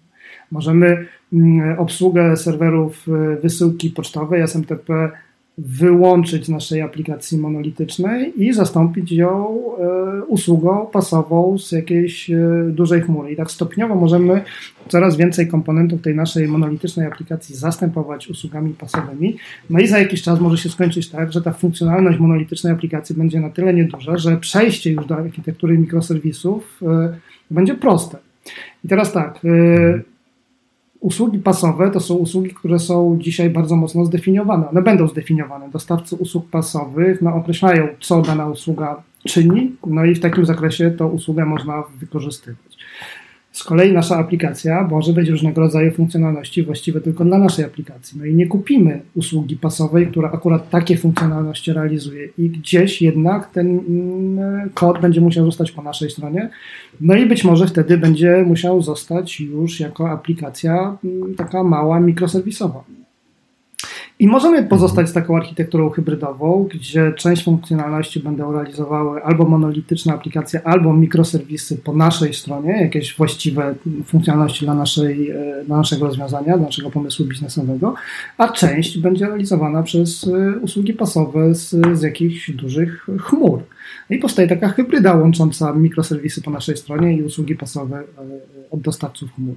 [0.50, 3.06] Możemy mm, obsługę serwerów
[3.42, 5.10] wysyłki pocztowej SMTP
[5.58, 12.38] wyłączyć z naszej aplikacji monolitycznej i zastąpić ją e, usługą pasową z jakiejś e,
[12.68, 13.32] dużej chmury.
[13.32, 14.42] I tak stopniowo możemy
[14.88, 19.36] coraz więcej komponentów tej naszej monolitycznej aplikacji zastępować usługami pasowymi.
[19.70, 23.40] No i za jakiś czas może się skończyć tak, że ta funkcjonalność monolitycznej aplikacji będzie
[23.40, 27.16] na tyle nieduża, że przejście już do architektury mikroserwisów e,
[27.50, 28.18] będzie proste.
[28.84, 29.40] I teraz tak,
[31.02, 34.68] Usługi pasowe to są usługi, które są dzisiaj bardzo mocno zdefiniowane.
[34.68, 35.70] One będą zdefiniowane.
[35.70, 41.08] Dostawcy usług pasowych no, określają, co dana usługa czyni, no i w takim zakresie tą
[41.08, 42.71] usługę można wykorzystywać.
[43.62, 48.18] Z kolei nasza aplikacja może być różnego rodzaju funkcjonalności właściwe tylko dla naszej aplikacji.
[48.18, 53.80] No i nie kupimy usługi pasowej, która akurat takie funkcjonalności realizuje i gdzieś jednak ten
[53.88, 56.50] mm, kod będzie musiał zostać po naszej stronie.
[57.00, 62.84] No i być może wtedy będzie musiał zostać już jako aplikacja mm, taka mała, mikroserwisowa.
[64.22, 70.66] I możemy pozostać z taką architekturą hybrydową, gdzie część funkcjonalności będą realizowały albo monolityczne aplikacje,
[70.66, 73.74] albo mikroserwisy po naszej stronie, jakieś właściwe
[74.06, 77.94] funkcjonalności dla, naszej, e, dla naszego rozwiązania, dla naszego pomysłu biznesowego,
[78.38, 83.62] a część będzie realizowana przez e, usługi pasowe z, z jakichś dużych chmur.
[84.10, 88.04] I powstaje taka hybryda łącząca mikroserwisy po naszej stronie i usługi pasowe e,
[88.70, 89.54] od dostawców chmur.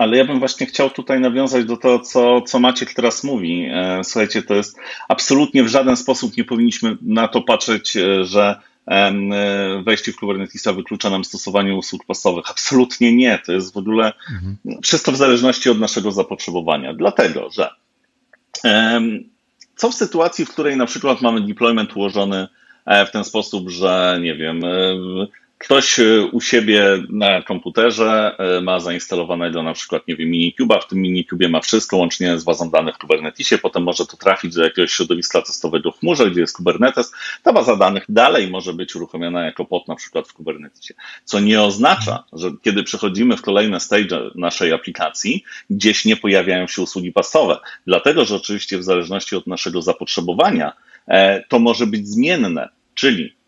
[0.00, 3.68] Ale ja bym właśnie chciał tutaj nawiązać do tego, co, co Maciek teraz mówi.
[3.72, 8.60] E, słuchajcie, to jest absolutnie w żaden sposób nie powinniśmy na to patrzeć, e, że
[8.86, 9.12] e,
[9.84, 12.50] wejście w Kubernetesa wyklucza nam stosowanie usług pasowych.
[12.50, 13.38] Absolutnie nie.
[13.46, 14.56] To jest w ogóle mhm.
[14.82, 16.94] wszystko w zależności od naszego zapotrzebowania.
[16.94, 17.70] Dlatego, że
[19.76, 22.48] co w sytuacji, w której na przykład mamy deployment ułożony
[23.06, 24.62] w ten sposób, że nie wiem,
[25.60, 30.86] Ktoś e, u siebie na komputerze e, ma zainstalowanego na przykład, nie wiem, minikube'a, w
[30.86, 34.64] tym minikubie ma wszystko, łącznie z bazą danych w Kubernetesie, potem może to trafić do
[34.64, 37.12] jakiegoś środowiska testowego w chmurze, gdzie jest Kubernetes.
[37.42, 40.94] Ta baza danych dalej może być uruchomiona jako pod na przykład w Kubernetesie,
[41.24, 46.82] co nie oznacza, że kiedy przechodzimy w kolejne stage naszej aplikacji, gdzieś nie pojawiają się
[46.82, 50.72] usługi pasowe, dlatego, że oczywiście w zależności od naszego zapotrzebowania
[51.08, 53.39] e, to może być zmienne, czyli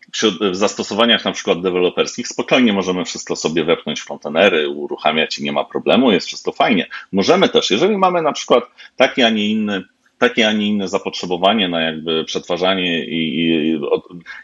[0.51, 5.51] w zastosowaniach na przykład deweloperskich spokojnie możemy wszystko sobie wepchnąć w kontenery, uruchamiać i nie
[5.51, 6.87] ma problemu, jest wszystko fajnie.
[7.11, 8.63] Możemy też, jeżeli mamy na przykład
[8.97, 9.83] taki, a nie inny
[10.17, 13.79] takie, a nie inne zapotrzebowanie na jakby przetwarzanie i, i,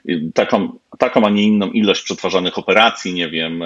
[0.06, 3.64] i, taką, taką, a nie inną ilość przetwarzanych operacji, nie wiem,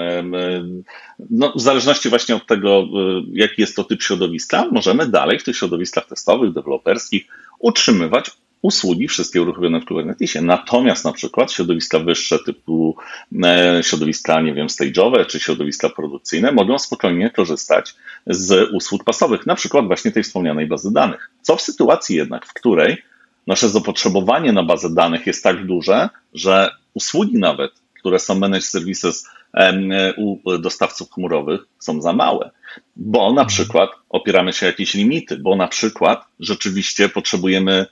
[1.30, 2.86] no, w zależności właśnie od tego, e,
[3.32, 7.26] jaki jest to typ środowiska, możemy dalej w tych środowiskach testowych, deweloperskich
[7.58, 8.30] utrzymywać
[8.64, 10.42] usługi wszystkie uruchomione w Kubernetesie.
[10.42, 12.96] Natomiast na przykład środowiska wyższe typu
[13.44, 17.94] e, środowiska, nie wiem, stage'owe czy środowiska produkcyjne mogą spokojnie korzystać
[18.26, 21.30] z usług pasowych, na przykład właśnie tej wspomnianej bazy danych.
[21.42, 23.02] Co w sytuacji jednak, w której
[23.46, 29.28] nasze zapotrzebowanie na bazę danych jest tak duże, że usługi nawet, które są managed services
[30.16, 32.50] u dostawców chmurowych są za małe,
[32.96, 37.86] bo na przykład opieramy się o jakieś limity, bo na przykład rzeczywiście potrzebujemy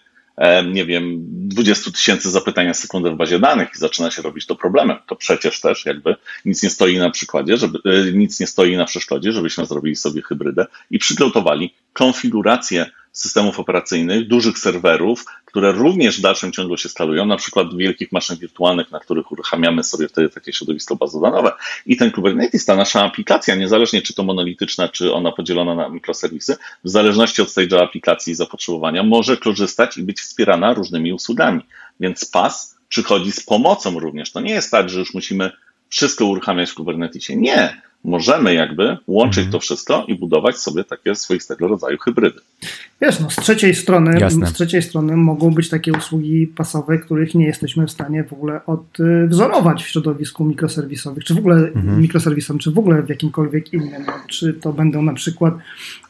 [0.73, 4.57] nie wiem, 20 tysięcy zapytań na sekundę w bazie danych i zaczyna się robić to
[4.57, 4.99] problemem.
[5.07, 8.85] To przecież też jakby nic nie stoi na przykładzie, żeby, e, nic nie stoi na
[8.85, 16.21] przeszkodzie, żebyśmy zrobili sobie hybrydę i przygotowali konfigurację systemów operacyjnych, dużych serwerów, które również w
[16.21, 20.53] dalszym ciągu się skalują, na przykład wielkich maszyn wirtualnych, na których uruchamiamy sobie wtedy takie
[20.53, 21.53] środowisko bazodanowe.
[21.87, 26.57] I ten Kubernetes, ta nasza aplikacja, niezależnie czy to monolityczna, czy ona podzielona na mikroserwisy,
[26.85, 31.61] w zależności od stage'a aplikacji i zapotrzebowania, może korzystać i być wspierana różnymi usługami.
[32.01, 34.33] Więc PAS przychodzi z pomocą również.
[34.33, 35.51] To nie jest tak, że już musimy
[35.89, 37.37] wszystko uruchamiać w Kubernetesie.
[37.37, 39.53] Nie możemy jakby łączyć mhm.
[39.53, 42.41] to wszystko i budować sobie takie swoistego rodzaju hybrydy.
[43.01, 44.47] Wiesz, no z trzeciej strony, Jasne.
[44.47, 48.61] z trzeciej strony mogą być takie usługi pasowe, których nie jesteśmy w stanie w ogóle
[48.67, 52.01] odwzorować w środowisku mikroserwisowych, czy w ogóle mhm.
[52.01, 54.05] mikroserwisowym, czy w ogóle w jakimkolwiek innym.
[54.07, 55.55] No, czy to będą na przykład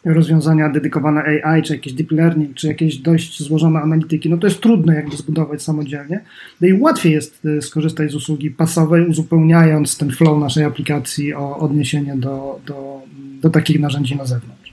[0.05, 4.31] rozwiązania dedykowane AI, czy jakieś deep learning, czy jakieś dość złożone analityki.
[4.31, 6.21] No to jest trudne jakby zbudować samodzielnie.
[6.61, 11.59] No i łatwiej jest y, skorzystać z usługi pasowej, uzupełniając ten flow naszej aplikacji o
[11.83, 13.03] odniesienie do, do,
[13.41, 14.73] do takich narzędzi na zewnątrz.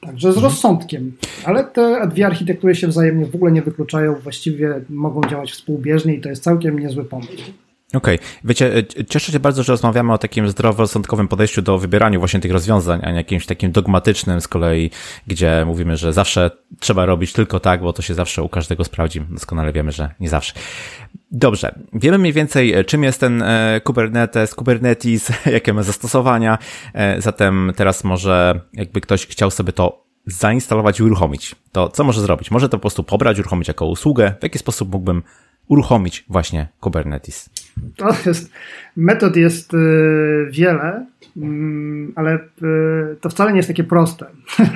[0.00, 0.44] Także z mhm.
[0.44, 1.12] rozsądkiem.
[1.44, 6.20] Ale te dwie architektury się wzajemnie w ogóle nie wykluczają, właściwie mogą działać współbieżnie i
[6.20, 7.52] to jest całkiem niezły pomysł.
[7.94, 8.14] Okej.
[8.14, 8.28] Okay.
[8.44, 12.52] Wiecie, e, cieszę się bardzo, że rozmawiamy o takim zdroworozsądkowym podejściu do wybierania właśnie tych
[12.52, 14.90] rozwiązań, a nie jakimś takim dogmatycznym z kolei,
[15.26, 19.20] gdzie mówimy, że zawsze trzeba robić tylko tak, bo to się zawsze u każdego sprawdzi.
[19.20, 20.52] Doskonale wiemy, że nie zawsze.
[21.30, 21.74] Dobrze.
[21.92, 26.58] Wiemy mniej więcej, e, czym jest ten e, Kubernetes, Kubernetes, jakie ma zastosowania.
[27.18, 32.50] Zatem teraz może jakby ktoś chciał sobie to zainstalować i uruchomić, to co może zrobić?
[32.50, 34.34] Może to po prostu pobrać, uruchomić jako usługę?
[34.40, 35.22] W jaki sposób mógłbym
[35.68, 37.50] uruchomić właśnie Kubernetes?
[37.96, 38.50] To jest,
[38.96, 39.78] metod jest y,
[40.50, 41.06] wiele,
[41.36, 44.26] mm, ale y, to wcale nie jest takie proste.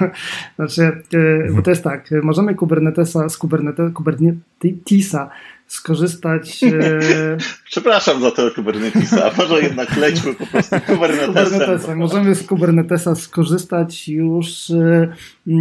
[0.56, 5.30] znaczy, y, bo to jest tak, możemy Kubernetesa, z Kubernete, Kubernetesa
[5.66, 6.60] skorzystać.
[7.70, 11.98] Przepraszam za tego Kubernetesa, może jednak lećmy po prostu Kubernetesem.
[11.98, 14.48] Możemy z Kubernetesa skorzystać już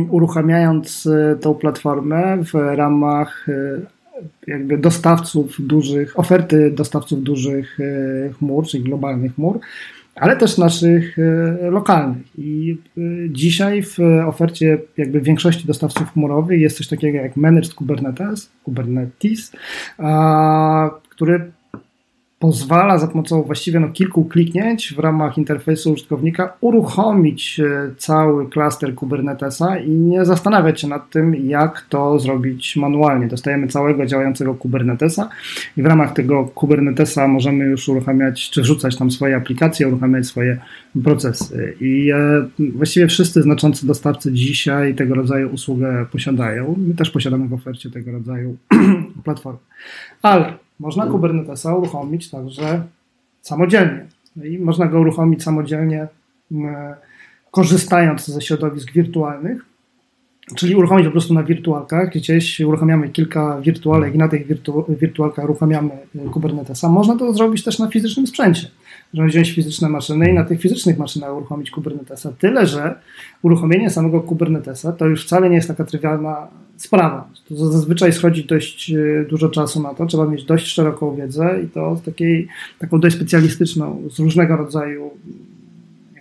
[0.10, 1.08] uruchamiając
[1.41, 3.47] tą platformę w ramach
[4.48, 9.60] jakby dostawców dużych, oferty dostawców dużych e, chmur, czyli globalnych chmur,
[10.16, 12.38] ale też naszych e, lokalnych.
[12.38, 18.50] I e, dzisiaj w ofercie jakby większości dostawców chmurowych jest coś takiego jak Managed Kubernetes,
[18.64, 19.52] Kubernetes,
[21.10, 21.52] który
[22.39, 28.95] pozwala za pomocą właściwie no, kilku kliknięć w ramach interfejsu użytkownika uruchomić e, cały klaster
[28.95, 33.28] Kubernetesa i nie zastanawiać się nad tym, jak to zrobić manualnie.
[33.28, 35.30] Dostajemy całego działającego Kubernetesa
[35.78, 40.58] i w ramach tego Kubernetesa możemy już uruchamiać, czy wrzucać tam swoje aplikacje, uruchamiać swoje
[41.04, 41.76] procesy.
[41.82, 46.76] I e, właściwie wszyscy znaczący dostawcy dzisiaj tego rodzaju usługę posiadają.
[46.78, 48.58] My też posiadamy w ofercie tego rodzaju
[49.23, 49.60] platformy.
[50.21, 52.84] Ale można Kubernetesa uruchomić także
[53.42, 54.06] samodzielnie.
[54.36, 56.08] No I można go uruchomić samodzielnie,
[57.52, 59.66] korzystając ze środowisk wirtualnych,
[60.56, 62.10] czyli uruchomić po prostu na wirtualkach.
[62.10, 66.90] Gdzieś uruchamiamy kilka wirtualek i na tych wirtu wirtualkach uruchamiamy y, Kubernetesa.
[66.90, 68.68] Można to zrobić też na fizycznym sprzęcie.
[69.14, 72.32] Można wziąć fizyczne maszyny i na tych fizycznych maszynach uruchomić Kubernetesa.
[72.40, 72.96] Tyle, że
[73.42, 77.30] uruchomienie samego Kubernetesa to już wcale nie jest taka trywialna sprawa.
[77.50, 81.68] To zazwyczaj schodzi dość e, dużo czasu na to, trzeba mieć dość szeroką wiedzę i
[81.68, 82.48] to takiej,
[82.80, 85.12] taką dość specjalistyczną z różnego rodzaju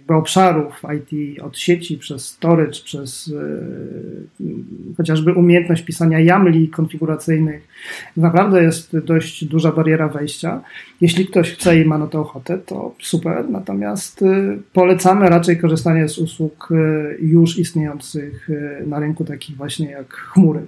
[0.07, 4.55] jakby obszarów IT, od sieci przez storage, przez yy,
[4.97, 7.69] chociażby umiejętność pisania YAMLi konfiguracyjnych.
[8.16, 10.62] Naprawdę jest dość duża bariera wejścia.
[11.01, 16.09] Jeśli ktoś chce i ma na to ochotę, to super, natomiast yy, polecamy raczej korzystanie
[16.09, 18.49] z usług yy, już istniejących
[18.87, 20.61] na rynku, takich właśnie jak chmury.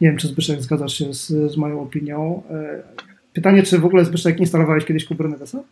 [0.00, 2.42] Nie wiem, czy Zbyszek zgadzasz się z, z moją opinią.
[3.32, 5.62] Pytanie, czy w ogóle Zbyszek instalowałeś kiedyś Kubernetesa?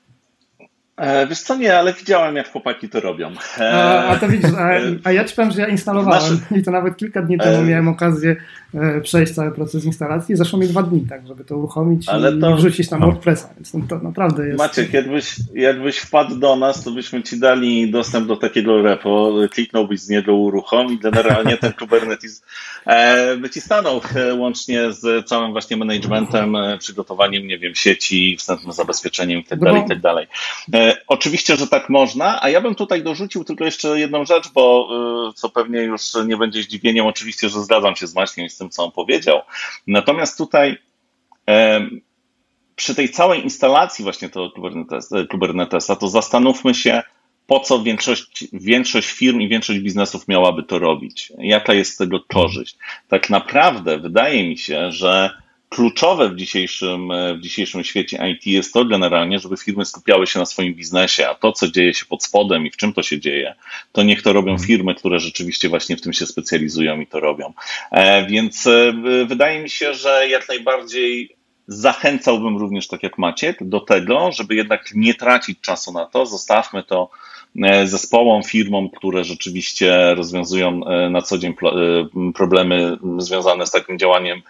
[0.96, 3.32] E, wiesz co, nie, ale widziałem, jak chłopaki to robią.
[3.58, 4.70] E, a, a to widzisz, a,
[5.04, 7.88] a, ja ci powiem, że ja instalowałem i to nawet kilka dni temu e, miałem
[7.88, 8.36] okazję
[8.74, 10.36] e, przejść cały proces instalacji.
[10.36, 12.56] Zeszło mi dwa dni, tak, żeby to uruchomić ale i, to...
[12.56, 14.58] wrzucić tam WordPressa, więc to, naprawdę jest...
[14.58, 20.00] Maciek, jakbyś, jakbyś wpadł do nas, to byśmy ci dali dostęp do takiego repo, kliknąłbyś
[20.00, 22.42] z niego uruchomić, generalnie ten Kubernetes
[22.86, 24.00] e, by ci stanął
[24.36, 30.26] łącznie z całym właśnie managementem, przygotowaniem, nie wiem, sieci, wstępnym zabezpieczeniem itd., tak itd.
[30.92, 34.88] Tak oczywiście, że tak można, a ja bym tutaj dorzucił tylko jeszcze jedną rzecz, bo
[35.30, 38.56] y, co pewnie już nie będzie zdziwieniem, oczywiście, że zgadzam się z Maćkiem i z
[38.56, 39.40] tym, co on powiedział.
[39.86, 40.78] Natomiast tutaj
[42.76, 44.52] przy tej całej instalacji właśnie tego
[45.30, 47.02] Kubernetesa, to zastanówmy się,
[47.46, 51.32] po co większość, większość firm i większość biznesów miałaby to robić?
[51.38, 52.76] Jaka jest z tego korzyść?
[53.08, 55.30] Tak naprawdę wydaje mi się, że
[55.76, 57.08] kluczowe w dzisiejszym,
[57.38, 61.34] w dzisiejszym świecie IT jest to generalnie, żeby firmy skupiały się na swoim biznesie, a
[61.34, 63.54] to, co dzieje się pod spodem i w czym to się dzieje,
[63.92, 64.66] to niech to robią mhm.
[64.66, 67.52] firmy, które rzeczywiście właśnie w tym się specjalizują i to robią.
[67.90, 68.92] E, więc e,
[69.26, 71.36] wydaje mi się, że jak najbardziej
[71.66, 76.82] zachęcałbym również, tak jak Maciek, do tego, żeby jednak nie tracić czasu na to, zostawmy
[76.82, 77.35] to E,
[77.84, 84.42] zespołom, firmom, które rzeczywiście rozwiązują e, na co dzień e, problemy związane z takim działaniem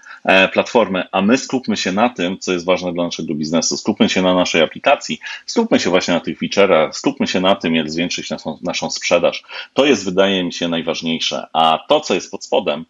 [0.53, 3.77] platformy, a my skupmy się na tym, co jest ważne dla naszego biznesu.
[3.77, 7.75] Skupmy się na naszej aplikacji, skupmy się właśnie na tych feature'ach, skupmy się na tym,
[7.75, 9.43] jak zwiększyć naszą, naszą sprzedaż.
[9.75, 11.47] To jest, wydaje mi się, najważniejsze.
[11.53, 12.85] A to, co jest pod spodem,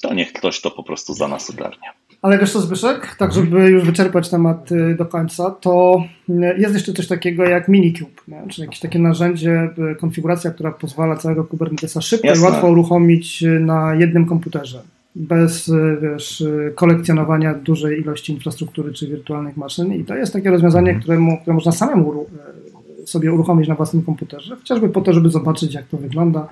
[0.00, 1.99] to niech ktoś to po prostu za nas ogarnia.
[2.22, 6.74] Ale wiesz co, Zbyszek, tak żeby już wyczerpać temat y, do końca, to y, jest
[6.74, 8.42] jeszcze coś takiego jak Minikube, nie?
[8.48, 12.42] czyli jakieś takie narzędzie, y, konfiguracja, która pozwala całego Kubernetesa szybko Jasne.
[12.42, 14.82] i łatwo uruchomić na jednym komputerze.
[15.14, 19.94] Bez wiesz, kolekcjonowania dużej ilości infrastruktury czy wirtualnych maszyn.
[19.94, 21.02] I to jest takie rozwiązanie, mhm.
[21.02, 22.26] któremu, które można samemu
[23.10, 26.48] sobie uruchomić na własnym komputerze, chociażby po to, żeby zobaczyć, jak to wygląda,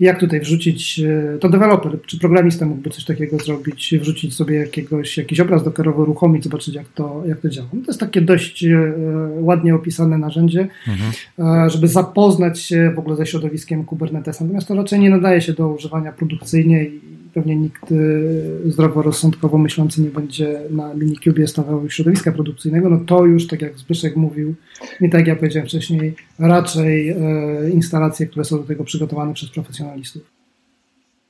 [0.00, 5.16] jak tutaj wrzucić, e, to deweloper czy programista mógłby coś takiego zrobić, wrzucić sobie jakiegoś,
[5.16, 7.68] jakiś obraz dokerowy, uruchomić, zobaczyć jak to, jak to działa.
[7.72, 8.92] No to jest takie dość e,
[9.40, 11.70] ładnie opisane narzędzie, mhm.
[11.70, 14.44] żeby zapoznać się w ogóle ze środowiskiem Kubernetesa.
[14.44, 20.02] Natomiast to raczej nie nadaje się do używania produkcyjnie i pewnie nikt y, zdroworozsądkowo myślący
[20.02, 24.54] nie będzie na minikubie stawiał środowiska produkcyjnego, no to już, tak jak Zbyszek mówił,
[25.00, 27.16] nie tak jak ja powiedziałem wcześniej, raczej e,
[27.70, 30.43] instalacje, które są do tego przygotowane przez profesjonalistów.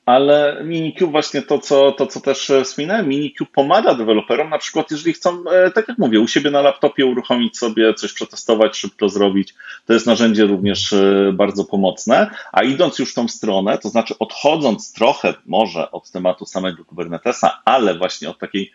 [0.06, 4.90] Ale Minikube właśnie to co, to, co też e, wspominałem, Minikube pomaga deweloperom, na przykład
[4.90, 9.08] jeżeli chcą, e, tak jak mówię, u siebie na laptopie uruchomić sobie, coś przetestować, szybko
[9.08, 9.54] zrobić.
[9.86, 12.30] To jest narzędzie również e, bardzo pomocne.
[12.52, 17.60] A idąc już w tą stronę, to znaczy odchodząc trochę może od tematu samego Kubernetesa,
[17.64, 18.72] ale właśnie od takiej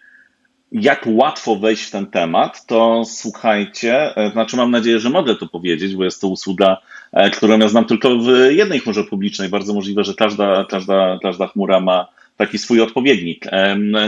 [0.71, 5.95] jak łatwo wejść w ten temat, to słuchajcie, znaczy mam nadzieję, że mogę to powiedzieć,
[5.95, 6.77] bo jest to usługa
[7.12, 9.49] E, którą ja znam tylko w jednej chmurze publicznej.
[9.49, 13.45] Bardzo możliwe, że każda, każda, każda chmura ma taki swój odpowiednik.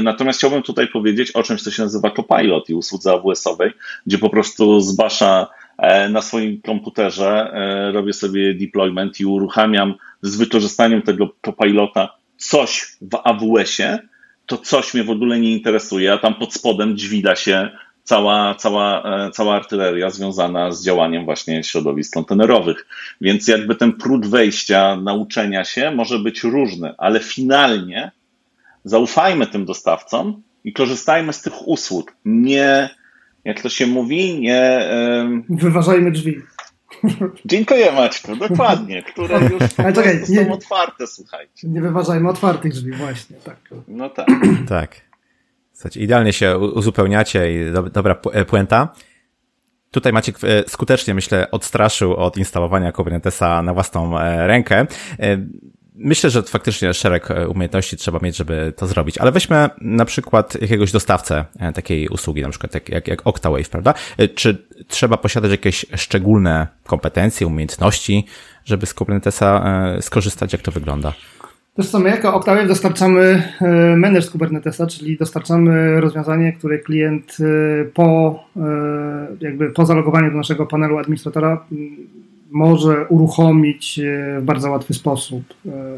[0.01, 3.71] Natomiast chciałbym tutaj powiedzieć o czymś, co się nazywa Copilot i usłudze AWS-owej,
[4.07, 5.47] gdzie po prostu z Basha
[5.77, 12.97] e, na swoim komputerze e, robię sobie deployment i uruchamiam z wykorzystaniem tego Copilota coś
[13.01, 13.99] w AWS-ie,
[14.51, 17.69] to coś mnie w ogóle nie interesuje, a tam pod spodem dźwiga się
[18.03, 22.87] cała, cała, e, cała artyleria związana z działaniem właśnie środowisk kontenerowych.
[23.21, 28.11] Więc jakby ten próg wejścia, nauczenia się może być różny, ale finalnie
[28.83, 32.15] zaufajmy tym dostawcom i korzystajmy z tych usług.
[32.25, 32.89] Nie,
[33.45, 34.89] jak to się mówi, nie.
[35.49, 36.41] Wyważajmy drzwi.
[37.45, 41.67] Dziękuję Maćku, dokładnie, które już Ale czekaj, nie, są otwarte, słuchajcie.
[41.67, 43.57] Nie wyważajmy otwartych drzwi, właśnie, tak.
[43.87, 44.27] No tak.
[44.69, 44.95] tak.
[45.73, 48.93] Słuchajcie, idealnie się uzupełniacie i do, dobra e, puenta.
[49.91, 54.85] Tutaj Maciek e, skutecznie, myślę, odstraszył od instalowania Kubernetesa na własną e, rękę.
[56.03, 60.91] Myślę, że faktycznie szereg umiejętności trzeba mieć, żeby to zrobić, ale weźmy na przykład jakiegoś
[60.91, 63.93] dostawcę takiej usługi, na przykład jak, jak, jak Octawave, prawda?
[64.35, 68.25] Czy trzeba posiadać jakieś szczególne kompetencje, umiejętności,
[68.65, 69.63] żeby z Kubernetesa
[70.01, 70.53] skorzystać?
[70.53, 71.13] Jak to wygląda?
[71.77, 78.39] Zresztą my jako Octave dostarczamy e, managed Kubernetesa, czyli dostarczamy rozwiązanie, które klient e, po,
[78.57, 78.61] e,
[79.41, 81.65] jakby po zalogowaniu do naszego panelu administratora
[82.51, 83.99] może uruchomić
[84.39, 85.43] w bardzo łatwy sposób.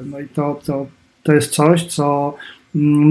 [0.05, 0.85] No i to, to,
[1.23, 2.35] to jest coś, co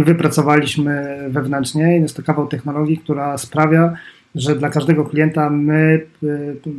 [0.04, 1.98] wypracowaliśmy wewnętrznie.
[1.98, 3.92] Jest to kawał technologii, która sprawia,
[4.34, 6.06] że dla każdego klienta my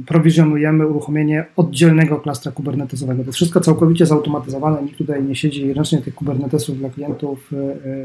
[0.05, 3.23] prowizjonujemy uruchomienie oddzielnego klastra kubernetesowego.
[3.23, 7.51] To jest wszystko całkowicie zautomatyzowane, nikt tutaj nie siedzi i ręcznie tych kubernetesów dla klientów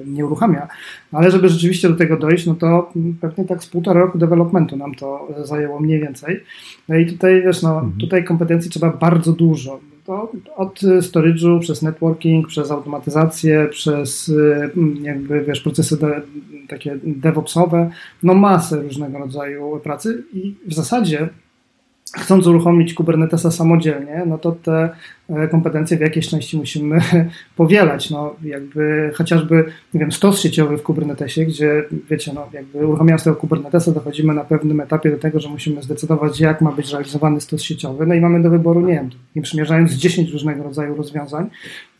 [0.06, 0.68] nie uruchamia,
[1.12, 4.94] ale żeby rzeczywiście do tego dojść, no to pewnie tak z półtora roku developmentu nam
[4.94, 6.40] to zajęło mniej więcej.
[6.88, 7.92] No i tutaj wiesz, no, mhm.
[8.00, 14.32] tutaj kompetencji trzeba bardzo dużo to od storage'u przez networking, przez automatyzację, przez
[14.76, 16.22] mm, jakby wiesz, procesy de,
[16.68, 17.90] takie DevOpsowe,
[18.22, 21.28] no masę różnego rodzaju pracy i w zasadzie
[22.14, 24.90] chcąc uruchomić Kubernetesa samodzielnie, no to te
[25.50, 27.00] kompetencje w jakiejś części musimy
[27.56, 28.10] powielać.
[28.10, 29.64] No, jakby chociażby,
[29.94, 34.44] nie wiem, stos sieciowy w Kubernetesie, gdzie wiecie, no, jakby uruchamiając tego Kubernetesa, dochodzimy na
[34.44, 38.06] pewnym etapie do tego, że musimy zdecydować, jak ma być realizowany stos sieciowy.
[38.06, 41.50] No i mamy do wyboru, nie wiem, nie przymierzając 10 różnego rodzaju rozwiązań.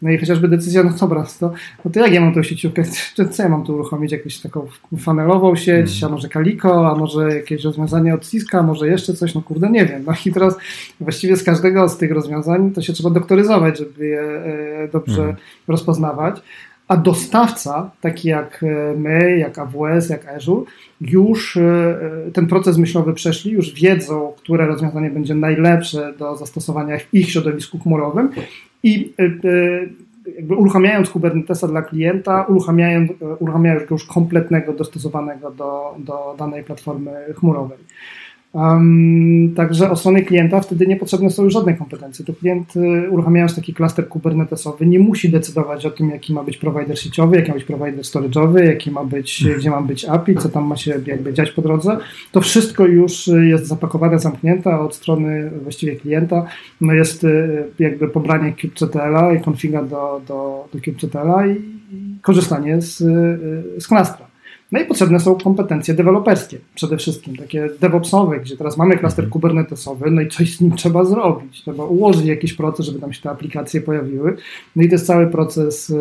[0.03, 1.53] No i chociażby decyzja, no dobra, to,
[1.85, 2.83] no to jak ja mam tą sieciówkę?
[3.31, 4.12] Co ja mam tu uruchomić?
[4.12, 4.66] Jakąś taką
[4.99, 6.09] fanelową sieć, hmm.
[6.09, 9.70] a może Kaliko, a może jakieś rozwiązanie od Cisco, a może jeszcze coś, no kurde,
[9.70, 10.05] nie wiem.
[10.07, 10.57] No i teraz
[11.01, 15.37] właściwie z każdego z tych rozwiązań to się trzeba doktoryzować, żeby je e, dobrze hmm.
[15.69, 16.43] rozpoznawać.
[16.89, 20.64] A dostawca, taki jak e, my, jak AWS, jak Azure,
[21.01, 21.99] już e,
[22.33, 27.79] ten proces myślowy przeszli, już wiedzą, które rozwiązanie będzie najlepsze do zastosowania w ich środowisku
[27.79, 28.31] chmurowym
[28.83, 29.12] i
[30.37, 33.07] jakby uruchamiając Kubernetesa dla klienta, uruchamiają,
[33.39, 37.79] uruchamiają go już kompletnego, dostosowanego do, do danej platformy chmurowej.
[38.53, 42.24] Um, także o stronie klienta wtedy nie potrzebne są już żadne kompetencje.
[42.24, 46.57] To klient y, uruchamiając taki klaster kubernetesowy nie musi decydować o tym, jaki ma być
[46.57, 49.61] provider sieciowy, jaki ma być provider storage'owy, jaki ma być, mhm.
[49.61, 51.99] gdzie ma być API, co tam ma się jakby dziać po drodze.
[52.32, 56.46] To wszystko już jest zapakowane, zamknięte od strony właściwie klienta.
[56.80, 58.99] No jest y, jakby pobranie kubectl
[59.36, 61.18] i konfiga do, do, do kubectl
[61.49, 64.28] i korzystanie z, y, z klastra.
[64.73, 69.33] No i potrzebne są kompetencje deweloperskie przede wszystkim, takie DevOpsowe, gdzie teraz mamy klaster mhm.
[69.33, 71.62] kubernetesowy, no i coś z nim trzeba zrobić.
[71.62, 74.37] Trzeba ułożyć jakiś proces, żeby tam się te aplikacje pojawiły.
[74.77, 75.97] No i to jest cały proces e,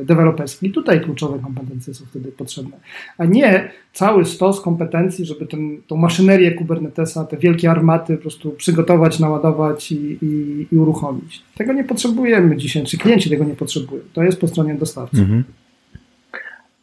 [0.00, 0.70] e, deweloperski.
[0.70, 2.76] Tutaj kluczowe kompetencje są wtedy potrzebne.
[3.18, 8.50] A nie cały stos kompetencji, żeby ten, tą maszynerię Kubernetesa, te wielkie armaty po prostu
[8.50, 11.42] przygotować, naładować i, i, i uruchomić.
[11.56, 14.02] Tego nie potrzebujemy dzisiaj, czy klienci tego nie potrzebują.
[14.12, 15.20] To jest po stronie dostawcy.
[15.20, 15.44] Mhm.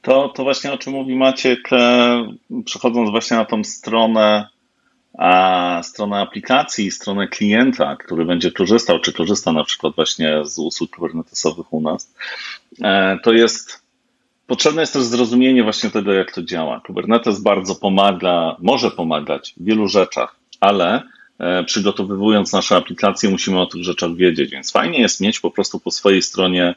[0.04, 2.28] To, to właśnie o czym mówi Maciek, e,
[2.66, 4.47] przechodząc właśnie na tą stronę,
[5.18, 10.95] a stronę aplikacji, stronę klienta, który będzie korzystał, czy korzysta na przykład właśnie z usług
[10.95, 12.14] kubernetesowych u nas,
[12.82, 13.84] e, to jest
[14.47, 16.80] potrzebne jest też zrozumienie właśnie tego, jak to działa.
[16.80, 21.01] Kubernetes bardzo pomaga, może pomagać w wielu rzeczach, ale
[21.39, 25.80] e, przygotowywując nasze aplikacje, musimy o tych rzeczach wiedzieć, więc fajnie jest mieć po prostu
[25.80, 26.76] po swojej stronie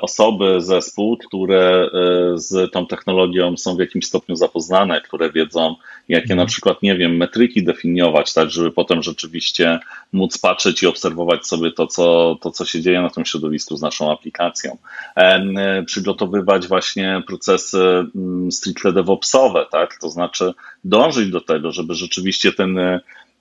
[0.00, 5.76] osoby, zespół, które e, z tą technologią są w jakimś stopniu zapoznane, które wiedzą,
[6.08, 6.48] jakie na mhm.
[6.48, 9.80] przykład, nie wiem, metryki definiować, tak, żeby potem rzeczywiście
[10.12, 13.82] móc patrzeć i obserwować sobie to, co, to, co się dzieje na tym środowisku z
[13.82, 14.76] naszą aplikacją.
[15.16, 22.52] E, przygotowywać właśnie procesy mm, stricte DevOpsowe, tak, to znaczy dążyć do tego, żeby rzeczywiście
[22.52, 22.78] ten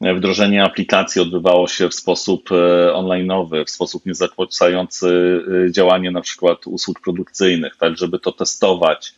[0.01, 6.67] wdrożenie aplikacji odbywało się w sposób e, onlineowy, w sposób niezakłócający e, działanie na przykład
[6.67, 9.13] usług produkcyjnych, tak żeby to testować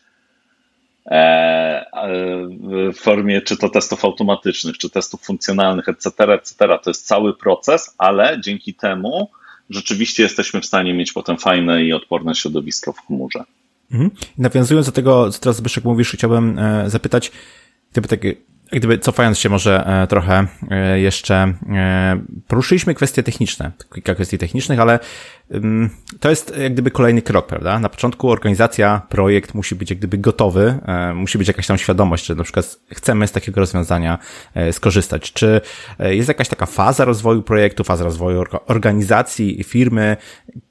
[1.06, 1.86] e,
[2.94, 6.56] w formie czy to testów automatycznych, czy testów funkcjonalnych, etc., etc.
[6.84, 9.30] To jest cały proces, ale dzięki temu
[9.70, 13.44] rzeczywiście jesteśmy w stanie mieć potem fajne i odporne środowisko w chmurze.
[13.92, 14.12] Mhm.
[14.38, 17.32] Nawiązując do tego, co teraz Zbyszek mówisz, chciałbym zapytać,
[17.92, 18.36] gdyby takie
[18.74, 24.80] gdyby cofając się może e, trochę e, jeszcze, e, poruszyliśmy kwestie techniczne, kilka kwestii technicznych,
[24.80, 25.00] ale
[26.20, 27.80] to jest jak gdyby kolejny krok, prawda?
[27.80, 30.80] Na początku organizacja, projekt musi być jak gdyby gotowy,
[31.16, 34.18] musi być jakaś tam świadomość, że na przykład chcemy z takiego rozwiązania
[34.72, 35.34] skorzystać.
[35.34, 35.62] Czy
[36.00, 40.18] jest jakaś taka faza rozwoju projektu, faza rozwoju organizacji, firmy,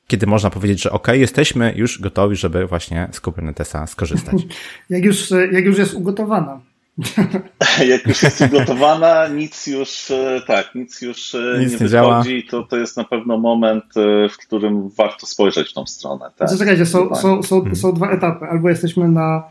[0.07, 4.37] kiedy można powiedzieć, że ok, jesteśmy już gotowi, żeby właśnie z Kubernetesa skorzystać?
[4.91, 6.61] Jak już, jak już jest ugotowana.
[7.93, 12.47] Jak już jest ugotowana, nic już e, tak, nic już e, nic nie, nie wychodzi,
[12.51, 16.31] to, to jest na pewno moment, e, w którym warto spojrzeć w tą stronę.
[16.37, 16.51] Tak?
[16.51, 17.77] Zaczekajcie, są, są, są, hmm.
[17.77, 18.47] są dwa etapy.
[18.47, 19.43] Albo jesteśmy na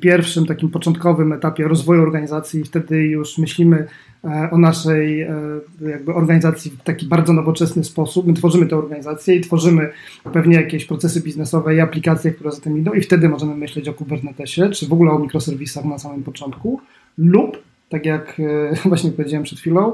[0.00, 3.86] pierwszym, takim początkowym etapie rozwoju organizacji i wtedy już myślimy
[4.50, 5.26] o naszej
[5.80, 8.26] jakby organizacji w taki bardzo nowoczesny sposób.
[8.26, 9.90] My tworzymy tę organizację i tworzymy
[10.32, 13.94] pewnie jakieś procesy biznesowe i aplikacje, które za tym idą i wtedy możemy myśleć o
[13.94, 16.80] Kubernetesie, czy w ogóle o mikroserwisach na samym początku
[17.18, 19.92] lub, tak jak e, właśnie powiedziałem przed chwilą,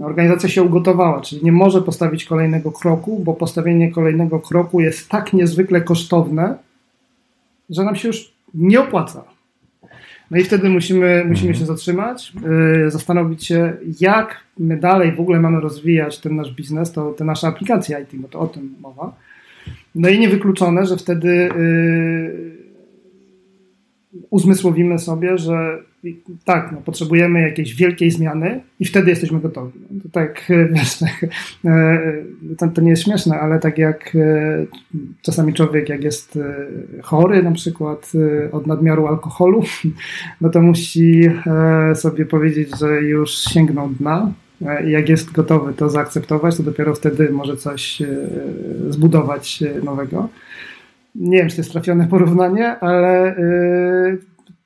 [0.00, 5.32] organizacja się ugotowała, czyli nie może postawić kolejnego kroku, bo postawienie kolejnego kroku jest tak
[5.32, 6.54] niezwykle kosztowne,
[7.70, 9.31] że nam się już nie opłaca.
[10.32, 11.54] No i wtedy musimy, musimy mhm.
[11.54, 12.32] się zatrzymać,
[12.82, 17.24] yy, zastanowić się, jak my dalej w ogóle mamy rozwijać ten nasz biznes, to te
[17.24, 19.16] nasze aplikacje IT, bo to o tym mowa.
[19.94, 22.61] No i niewykluczone, że wtedy yy,
[24.30, 25.78] uzmysłowimy sobie, że
[26.44, 29.80] tak, no, potrzebujemy jakiejś wielkiej zmiany i wtedy jesteśmy gotowi.
[29.90, 31.26] No, to tak, wiesz, tak,
[31.64, 31.98] e,
[32.58, 34.66] to, to, nie jest śmieszne, ale tak jak e,
[35.22, 38.12] czasami człowiek, jak jest e, chory na przykład
[38.52, 39.62] od nadmiaru alkoholu,
[40.40, 41.22] no to musi
[41.94, 44.32] sobie powiedzieć, że już sięgnął dna
[44.86, 48.02] i jak jest gotowy to zaakceptować, to dopiero wtedy może coś
[48.88, 50.28] zbudować nowego.
[51.14, 53.36] Nie wiem, czy to jest trafione porównanie, ale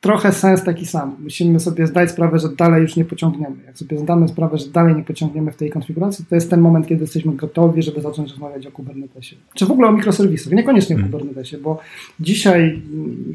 [0.07, 1.16] trochę sens taki sam.
[1.22, 3.57] Musimy sobie zdać sprawę, że dalej już nie pociągniemy.
[3.66, 6.86] Jak sobie zdamy sprawę, że dalej nie pociągniemy w tej konfiguracji, to jest ten moment,
[6.86, 9.36] kiedy jesteśmy gotowi, żeby zacząć rozmawiać o Kubernetesie.
[9.55, 11.12] Czy w ogóle o mikroserwisach, niekoniecznie o hmm.
[11.12, 11.78] Kubernetesie, bo
[12.20, 12.82] dzisiaj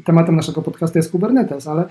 [0.04, 1.84] tematem naszego podcastu jest Kubernetes, ale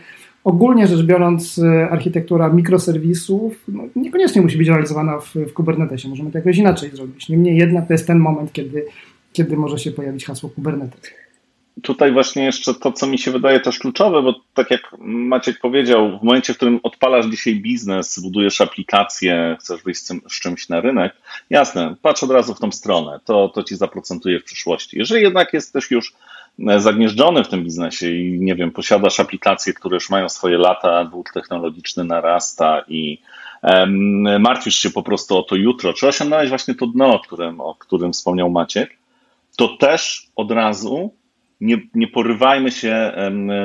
[0.44, 6.10] ogólnie rzecz biorąc e, architektura mikroserwisów no, niekoniecznie musi być realizowana w, w Kubernetesie.
[6.10, 7.30] Możemy to jakoś inaczej zrobić.
[7.30, 8.86] Niemniej jednak to jest ten moment, kiedy,
[9.34, 11.12] kiedy może się pojawić hasło Kubernetes
[11.82, 16.20] tutaj właśnie jeszcze to, co mi się wydaje też kluczowe, bo tak jak Maciek powiedział,
[16.20, 21.14] w momencie, w którym odpalasz dzisiaj biznes, budujesz aplikację, chcesz wyjść z, czymś na rynek,
[21.50, 24.98] jasne, patrz od razu w tą stronę, to, to ci zaprocentuje w przyszłości.
[24.98, 26.14] Jeżeli jednak jesteś już
[26.78, 31.32] zagnieżdżony w tym biznesie i nie wiem, posiadasz aplikacje, które już mają swoje lata, dwóch
[31.34, 33.18] technologiczny narasta i
[33.64, 37.62] um, martwisz się po prostu o to jutro, czy osiągnąłeś właśnie to dno, o którym,
[37.62, 39.01] o którym wspomniał Maciek,
[39.56, 41.14] to też od razu
[41.62, 43.12] nie, nie porywajmy się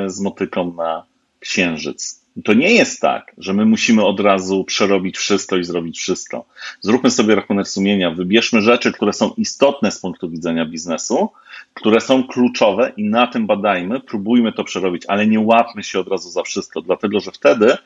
[0.07, 1.05] z motyką na
[1.41, 2.27] księżyc.
[2.45, 6.45] To nie jest tak, że my musimy od razu przerobić wszystko i zrobić wszystko.
[6.81, 11.29] Zróbmy sobie rachunek sumienia, wybierzmy rzeczy, które są istotne z punktu widzenia biznesu,
[11.75, 16.09] które są kluczowe i na tym badajmy, próbujmy to przerobić, ale nie łapmy się od
[16.09, 17.77] razu za wszystko, dlatego że wtedy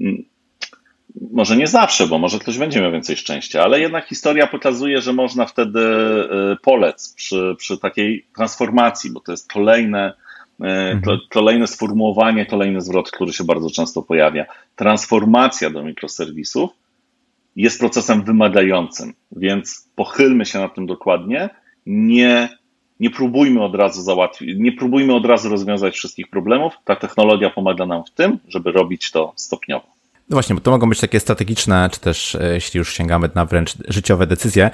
[0.00, 0.24] mm,
[1.32, 5.12] może nie zawsze, bo może ktoś będzie miał więcej szczęścia, ale jednak historia pokazuje, że
[5.12, 10.12] można wtedy y, polec przy, przy takiej transformacji, bo to jest kolejne,
[10.60, 11.18] y, mhm.
[11.30, 14.46] kolejne sformułowanie, kolejny zwrot, który się bardzo często pojawia.
[14.76, 16.70] Transformacja do mikroserwisów
[17.56, 21.50] jest procesem wymagającym, więc pochylmy się nad tym dokładnie.
[21.86, 22.48] Nie,
[23.00, 26.74] nie próbujmy od razu załatwić, nie próbujmy od razu rozwiązać wszystkich problemów.
[26.84, 29.91] Ta technologia pomaga nam w tym, żeby robić to stopniowo.
[30.28, 33.44] No właśnie, bo to mogą być takie strategiczne, czy też e, jeśli już sięgamy na
[33.44, 34.70] wręcz życiowe decyzje.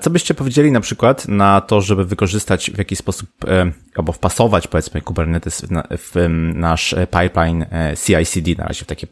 [0.00, 4.68] Co byście powiedzieli na przykład na to, żeby wykorzystać w jakiś sposób e, albo wpasować
[4.68, 9.06] powiedzmy Kubernetes w nasz pipeline e, CI/CD na razie w taki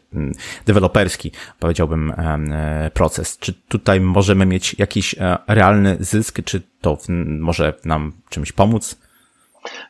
[0.65, 2.13] deweloperski, powiedziałbym,
[2.93, 3.37] proces.
[3.37, 5.15] Czy tutaj możemy mieć jakiś
[5.47, 9.00] realny zysk, czy to może nam czymś pomóc?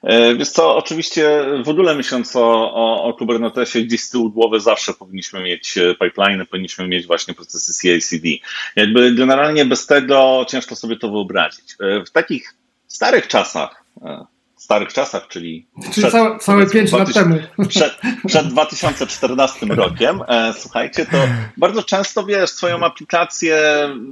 [0.03, 4.59] E, więc co, oczywiście w ogóle myśląc o, o, o Kubernetesie, gdzieś z tyłu głowy
[4.59, 8.27] zawsze powinniśmy mieć e, pipeline, powinniśmy mieć właśnie procesy CI/CD.
[8.75, 11.75] Jakby generalnie bez tego ciężko sobie to wyobrazić.
[11.79, 12.55] E, w takich
[12.87, 13.83] starych czasach,
[14.57, 15.67] starych czasach, czyli.
[15.81, 17.35] Czyli przed, całe, całe 5 lat temu.
[17.67, 17.97] Przed,
[18.27, 20.19] przed 2014 rokiem,
[20.57, 21.17] słuchajcie, to
[21.57, 23.59] bardzo często wiesz, swoją aplikację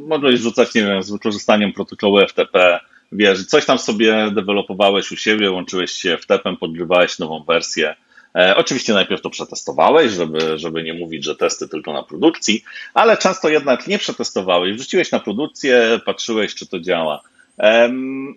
[0.08, 2.80] mogłeś rzucać, nie wiem, z wykorzystaniem protokołu FTP
[3.12, 7.96] wiesz, coś tam sobie dewelopowałeś u siebie, łączyłeś się w tepem, podgrywałeś nową wersję.
[8.36, 13.18] E, oczywiście najpierw to przetestowałeś, żeby, żeby nie mówić, że testy tylko na produkcji, ale
[13.18, 17.22] często jednak nie przetestowałeś, wrzuciłeś na produkcję, patrzyłeś, czy to działa.
[17.60, 17.90] E,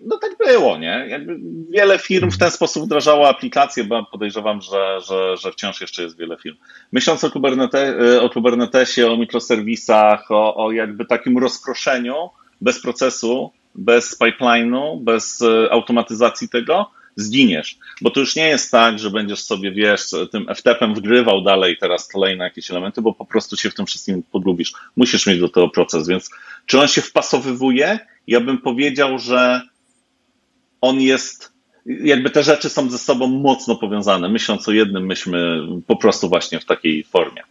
[0.05, 1.05] no tak było, nie?
[1.09, 6.03] Jakby wiele firm w ten sposób wdrażało aplikacje, bo podejrzewam, że, że, że wciąż jeszcze
[6.03, 6.55] jest wiele firm.
[6.91, 12.15] Myśląc o, Kubernete, o Kubernetesie, o mikroserwisach, o, o jakby takim rozproszeniu
[12.61, 17.77] bez procesu, bez pipeline'u, bez e, automatyzacji tego, zginiesz.
[18.01, 20.01] Bo to już nie jest tak, że będziesz sobie, wiesz,
[20.31, 24.23] tym FTP-em wgrywał dalej teraz kolejne jakieś elementy, bo po prostu się w tym wszystkim
[24.31, 24.73] podlubisz.
[24.95, 26.29] Musisz mieć do tego proces, więc
[26.65, 27.99] czy on się wpasowywuje?
[28.27, 29.61] Ja bym powiedział, że
[30.81, 31.51] on jest,
[31.85, 34.29] jakby te rzeczy są ze sobą mocno powiązane.
[34.29, 37.41] Myśląc o jednym, myślmy po prostu właśnie w takiej formie.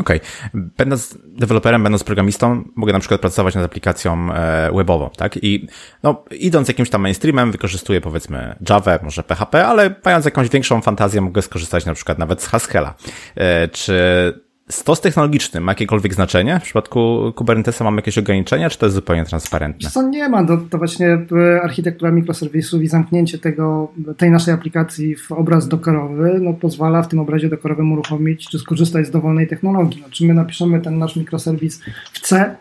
[0.00, 0.20] Okej.
[0.20, 0.70] Okay.
[0.76, 5.44] Będąc deweloperem, będąc programistą, mogę na przykład pracować nad aplikacją e, webową, tak?
[5.44, 5.68] I
[6.02, 11.20] no, idąc jakimś tam mainstreamem, wykorzystuję powiedzmy Java, może PHP, ale mając jakąś większą fantazję,
[11.20, 12.94] mogę skorzystać na przykład nawet z Haskella.
[13.36, 16.60] E, czy stos technologiczny ma jakiekolwiek znaczenie?
[16.60, 19.90] W przypadku Kubernetesa mamy jakieś ograniczenia, czy to jest zupełnie transparentne?
[19.90, 25.16] Co nie ma, to, to właśnie e, architektura mikroserwisów i zamknięcie tego, tej naszej aplikacji
[25.16, 30.02] w obraz dockerowy no, pozwala w tym obrazie dockerowym uruchomić czy skorzystać z dowolnej technologii.
[30.02, 32.56] No, czy my napiszemy ten nasz mikroserwis w C,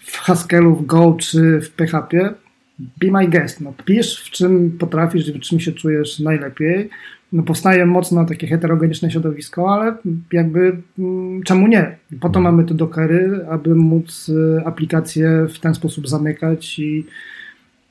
[0.00, 2.34] w Haskellu, w Go czy w PHP,
[2.78, 3.60] be my guest.
[3.60, 6.90] No, pisz w czym potrafisz, w czym się czujesz najlepiej
[7.32, 9.96] no powstaje mocno takie heterogeniczne środowisko, ale
[10.32, 11.96] jakby mm, czemu nie?
[12.20, 17.06] Po to mamy te dockery, aby móc y, aplikacje w ten sposób zamykać i,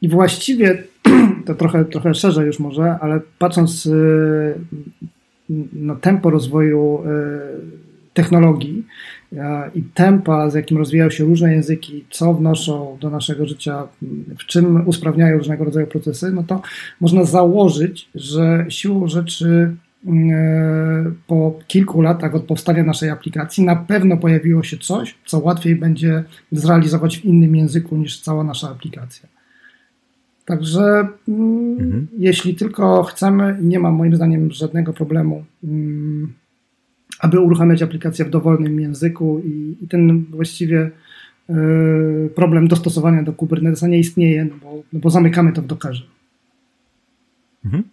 [0.02, 0.84] i właściwie
[1.46, 4.54] to trochę, trochę szerzej już może, ale patrząc y,
[5.74, 7.04] na tempo rozwoju
[8.14, 8.86] technologii
[9.76, 13.88] i tempa, z jakim rozwijają się różne języki, co wnoszą do naszego życia,
[14.40, 16.62] w czym usprawniają różnego rodzaju procesy, no to
[17.02, 19.76] można założyć, że siłą rzeczy
[20.06, 25.40] mm, e, po kilku latach od powstania naszej aplikacji na pewno pojawiło się coś, co
[25.40, 29.30] łatwiej będzie zrealizować w innym języku niż cała nasza aplikacja.
[30.46, 32.08] Także mm, mhm.
[32.18, 36.34] jeśli tylko chcemy, nie ma moim zdaniem żadnego problemu mm,
[37.20, 40.92] aby uruchamiać aplikację w dowolnym języku i, i ten właściwie
[41.50, 46.04] y, problem dostosowania do Kubernetesa nie istnieje, no bo, no bo zamykamy to w Dockerze.
[47.66, 47.84] Mhm.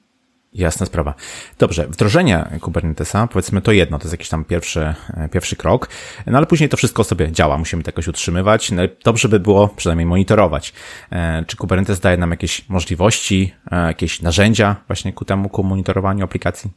[0.56, 1.14] Jasna sprawa.
[1.58, 5.88] Dobrze, wdrożenie Kubernetesa, powiedzmy to jedno, to jest jakiś tam pierwszy, e, pierwszy krok,
[6.26, 8.70] no ale później to wszystko sobie działa, musimy to jakoś utrzymywać.
[8.70, 10.72] No, dobrze by było przynajmniej monitorować.
[11.12, 16.70] E, czy Kubernetes daje nam jakieś możliwości, jakieś narzędzia właśnie ku temu, ku monitorowaniu aplikacji?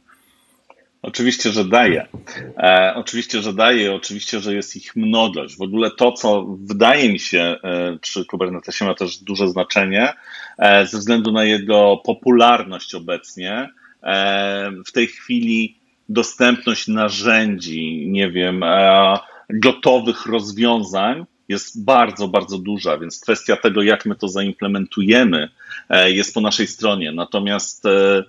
[1.02, 2.06] Oczywiście, że daje.
[2.56, 5.56] E, oczywiście, że daje, oczywiście, że jest ich mnogość.
[5.56, 10.12] W ogóle to, co wydaje mi się, e, przy Kubernetesie ma też duże znaczenie,
[10.58, 13.68] e, ze względu na jego popularność obecnie.
[14.02, 15.76] E, w tej chwili
[16.08, 19.18] dostępność narzędzi, nie wiem, e,
[19.50, 25.48] gotowych rozwiązań jest bardzo, bardzo duża, więc kwestia tego, jak my to zaimplementujemy,
[25.88, 27.12] e, jest po naszej stronie.
[27.12, 28.24] Natomiast Mm,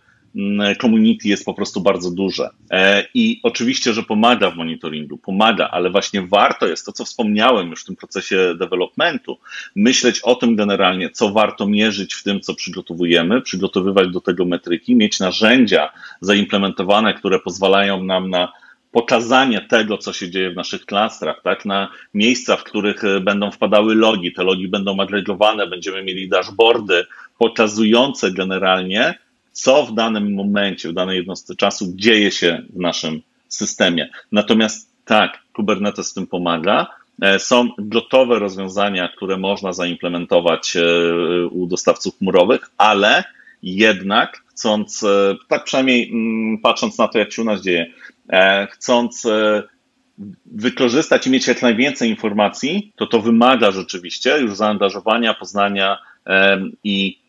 [0.81, 2.49] community jest po prostu bardzo duże.
[2.71, 7.69] E, I oczywiście, że pomaga w monitoringu, pomaga, ale właśnie warto jest to, co wspomniałem
[7.69, 9.37] już w tym procesie developmentu,
[9.75, 14.95] myśleć o tym generalnie, co warto mierzyć w tym, co przygotowujemy, przygotowywać do tego metryki,
[14.95, 15.89] mieć narzędzia
[16.21, 18.51] zaimplementowane, które pozwalają nam na
[18.91, 23.51] pokazanie tego, co się dzieje w naszych klastrach, tak, na miejsca, w których e, będą
[23.51, 27.05] wpadały logi, te logi będą agregowane, będziemy mieli dashboardy
[27.37, 29.15] pokazujące generalnie,
[29.51, 34.09] co w danym momencie, w danej jednostce czasu dzieje się w naszym systemie.
[34.31, 36.87] Natomiast tak, Kubernetes w tym pomaga.
[37.21, 40.81] E, są gotowe rozwiązania, które można zaimplementować e,
[41.47, 43.23] u dostawców chmurowych, ale
[43.63, 47.85] jednak chcąc, e, tak przynajmniej mm, patrząc na to, jak się u nas dzieje,
[48.71, 49.27] chcąc
[50.45, 55.97] wykorzystać i mieć jak najwięcej informacji, to to wymaga rzeczywiście już zaangażowania, poznania
[56.83, 57.20] i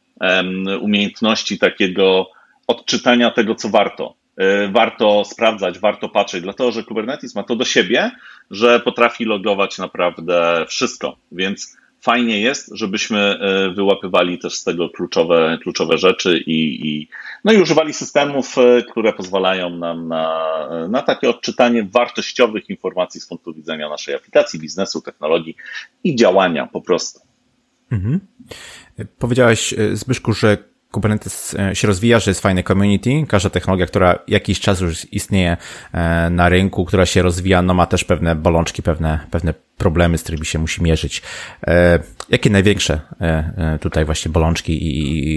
[0.81, 2.31] umiejętności takiego
[2.67, 4.15] odczytania tego, co warto.
[4.37, 8.11] E, warto sprawdzać, warto patrzeć, dlatego że Kubernetes ma to do siebie,
[8.51, 15.59] że potrafi logować naprawdę wszystko, więc fajnie jest, żebyśmy e, wyłapywali też z tego kluczowe,
[15.63, 17.09] kluczowe rzeczy i, i,
[17.45, 23.27] no i używali systemów, e, które pozwalają nam na, na takie odczytanie wartościowych informacji z
[23.27, 25.57] punktu widzenia naszej aplikacji, biznesu, technologii
[26.05, 27.32] i działania po prostu.
[27.93, 28.21] Mhm.
[29.19, 30.59] Powiedziałeś, e, Zbyszku, że
[30.91, 33.11] Kubernetes e, się rozwija, że jest fajny community.
[33.29, 35.57] Każda technologia, która jakiś czas już istnieje
[35.93, 40.23] e, na rynku, która się rozwija, no ma też pewne bolączki, pewne, pewne problemy, z
[40.23, 41.23] którymi się musi mierzyć.
[42.29, 43.01] Jakie największe
[43.81, 44.79] tutaj właśnie bolączki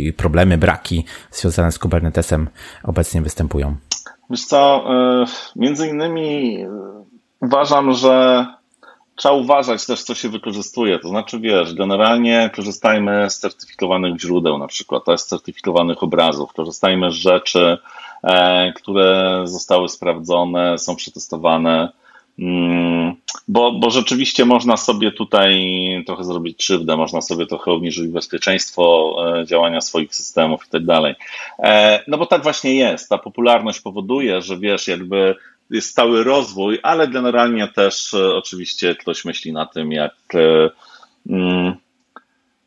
[0.07, 2.49] i problemy, braki związane z Kubernetesem
[2.83, 3.75] obecnie występują?
[4.29, 4.85] Wiesz co,
[5.55, 6.59] między innymi
[7.41, 8.45] uważam, że
[9.15, 10.99] trzeba uważać też, co się wykorzystuje.
[10.99, 17.15] To znaczy, wiesz, generalnie korzystajmy z certyfikowanych źródeł, na przykład, z certyfikowanych obrazów, korzystajmy z
[17.15, 17.77] rzeczy,
[18.23, 21.89] e, które zostały sprawdzone, są przetestowane.
[22.39, 23.15] Mm,
[23.47, 25.63] bo, bo rzeczywiście można sobie tutaj
[26.05, 31.15] trochę zrobić krzywdę, można sobie trochę obniżyć bezpieczeństwo e, działania swoich systemów i tak dalej.
[31.59, 33.09] E, no bo tak właśnie jest.
[33.09, 35.35] Ta popularność powoduje, że wiesz, jakby
[35.69, 40.69] jest stały rozwój, ale generalnie też e, oczywiście ktoś myśli na tym, jak, e,
[41.29, 41.73] mm,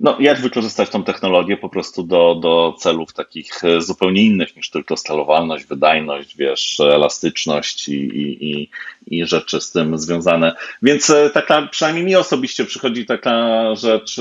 [0.00, 4.70] no, jak wykorzystać tą technologię po prostu do, do celów takich e, zupełnie innych niż
[4.70, 8.70] tylko skalowalność, wydajność, wiesz, elastyczność i, i, i,
[9.06, 10.52] i rzeczy z tym związane.
[10.82, 14.16] Więc taka, przynajmniej mi osobiście przychodzi taka rzecz,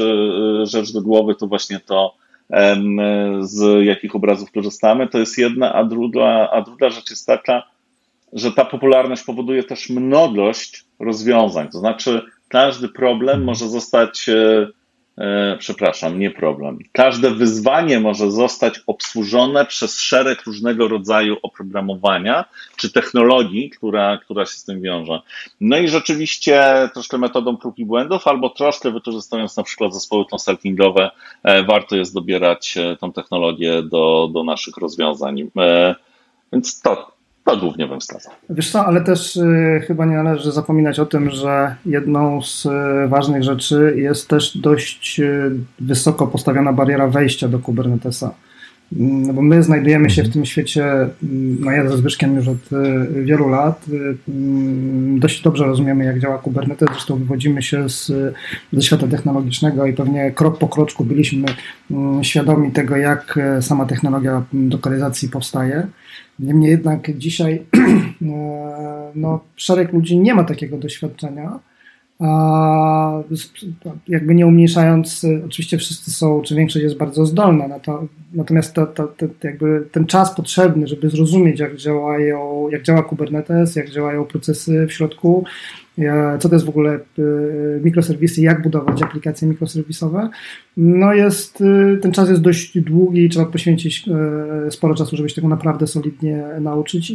[0.64, 2.16] rzecz do głowy, to właśnie to,
[3.40, 7.64] z jakich obrazów korzystamy, to jest jedna, a druga, a druga rzecz jest taka,
[8.34, 11.70] że ta popularność powoduje też mnogość rozwiązań.
[11.70, 14.68] To znaczy, każdy problem może zostać, e,
[15.18, 16.80] e, przepraszam, nie problem.
[16.92, 22.46] Każde wyzwanie może zostać obsłużone przez szereg różnego rodzaju oprogramowania
[22.78, 25.20] czy technologii, która, która się z tym wiąże.
[25.62, 31.12] No i rzeczywiście troszkę metodą prób i błędów, albo troszkę wykorzystując na przykład zespoły konsultingowe,
[31.44, 35.52] e, warto jest dobierać tą technologię do, do naszych rozwiązań.
[36.54, 37.17] Więc to,
[37.48, 38.34] to głównie bym wskazał.
[38.50, 42.70] Wiesz co, ale też y, chyba nie należy zapominać o tym, że jedną z y,
[43.08, 48.34] ważnych rzeczy jest też dość y, wysoko postawiona bariera wejścia do Kubernetesa.
[48.92, 52.74] No bo my znajdujemy się w tym świecie, mm, no ja ze Zbyszkiem już od
[53.18, 58.12] y, wielu lat, y, mm, dość dobrze rozumiemy jak działa Kubernetes, zresztą wywodzimy się z,
[58.74, 61.46] ze świata technologicznego i pewnie krok po kroczku byliśmy
[61.92, 65.88] mm, świadomi tego, jak e, sama technologia lokalizacji powstaje.
[66.40, 67.54] Niemniej jednak dzisiaj
[68.22, 71.60] e, no, szereg ludzi nie ma takiego doświadczenia,
[72.20, 73.24] a
[74.08, 78.88] jakby nie umniejszając, oczywiście wszyscy są, czy większość jest bardzo zdolna, na to, natomiast to,
[78.88, 84.26] to, to, jakby ten czas potrzebny, żeby zrozumieć, jak działają, jak działa Kubernetes, jak działają
[84.26, 85.46] procesy w środku,
[86.40, 87.00] co to jest w ogóle e,
[87.84, 90.30] mikroserwisy, jak budować aplikacje mikroserwisowe,
[90.78, 94.06] no jest, e, ten czas jest dość długi i trzeba poświęcić
[94.68, 97.14] e, sporo czasu, żeby się tego naprawdę solidnie nauczyć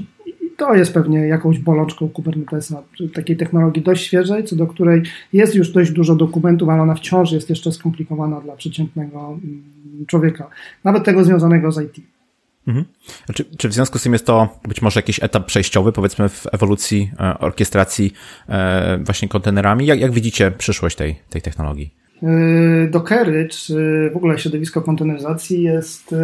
[0.57, 2.83] to jest pewnie jakąś bolączką Kubernetesa,
[3.15, 5.03] takiej technologii dość świeżej, co do której
[5.33, 9.63] jest już dość dużo dokumentów, ale ona wciąż jest jeszcze skomplikowana dla przeciętnego mm,
[10.07, 10.51] człowieka,
[10.85, 12.05] nawet tego związanego z IT.
[12.67, 12.85] Mhm.
[13.35, 16.47] Czy, czy, w związku z tym jest to być może jakiś etap przejściowy, powiedzmy, w
[16.53, 18.13] ewolucji e, orkiestracji
[18.49, 19.87] e, właśnie kontenerami?
[19.87, 21.95] Jak, jak widzicie przyszłość tej, tej technologii?
[22.23, 22.27] E,
[22.91, 26.15] Dockery, czy w ogóle środowisko konteneryzacji jest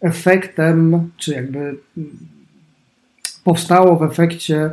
[0.00, 1.76] efektem, czy jakby
[3.44, 4.70] powstało w efekcie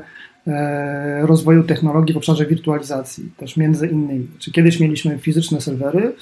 [0.48, 4.28] e, rozwoju technologii w obszarze wirtualizacji, też między innymi.
[4.40, 6.14] Czy kiedyś mieliśmy fizyczne serwery,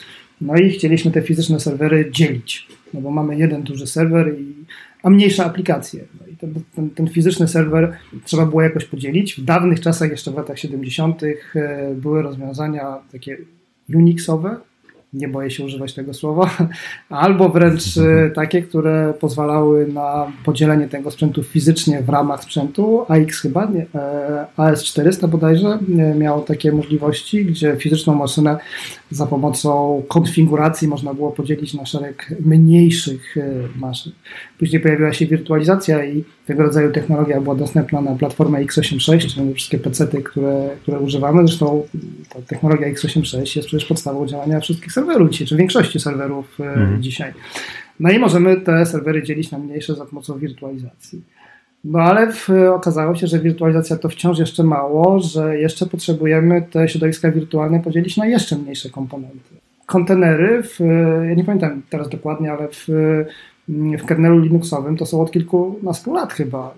[0.41, 4.55] no i chcieliśmy te fizyczne serwery dzielić, no bo mamy jeden duży serwer, i,
[5.03, 6.03] a mniejsze aplikacje.
[6.21, 9.35] No i ten, ten, ten, fizyczny serwer trzeba było jakoś podzielić.
[9.35, 11.33] W dawnych czasach, jeszcze w latach 70., e,
[11.95, 13.37] były rozwiązania takie
[13.93, 14.57] Unixowe,
[15.13, 16.49] nie boję się używać tego słowa,
[17.09, 23.05] albo wręcz e, takie, które pozwalały na podzielenie tego sprzętu fizycznie w ramach sprzętu.
[23.07, 25.79] AX chyba, nie, e, AS400 bodajże
[26.17, 28.57] miało takie możliwości, gdzie fizyczną maszynę
[29.11, 34.11] za pomocą konfiguracji można było podzielić na szereg mniejszych e, maszyn.
[34.59, 39.77] Później pojawiła się wirtualizacja i tego rodzaju technologia była dostępna na platformę x86, czyli wszystkie
[39.77, 41.47] PC-ty, które, które używamy.
[41.47, 41.83] Zresztą
[42.29, 47.03] ta technologia x86 jest przecież podstawą działania wszystkich serwerów dzisiaj, czy większości serwerów mhm.
[47.03, 47.33] dzisiaj.
[47.99, 51.21] No i możemy te serwery dzielić na mniejsze za pomocą wirtualizacji.
[51.91, 56.89] No ale w, okazało się, że wirtualizacja to wciąż jeszcze mało, że jeszcze potrzebujemy te
[56.89, 59.55] środowiska wirtualne podzielić na jeszcze mniejsze komponenty.
[59.85, 60.79] Kontenery, w,
[61.27, 62.87] ja nie pamiętam teraz dokładnie, ale w,
[63.99, 66.73] w kernelu Linuxowym to są od kilkunastu lat chyba.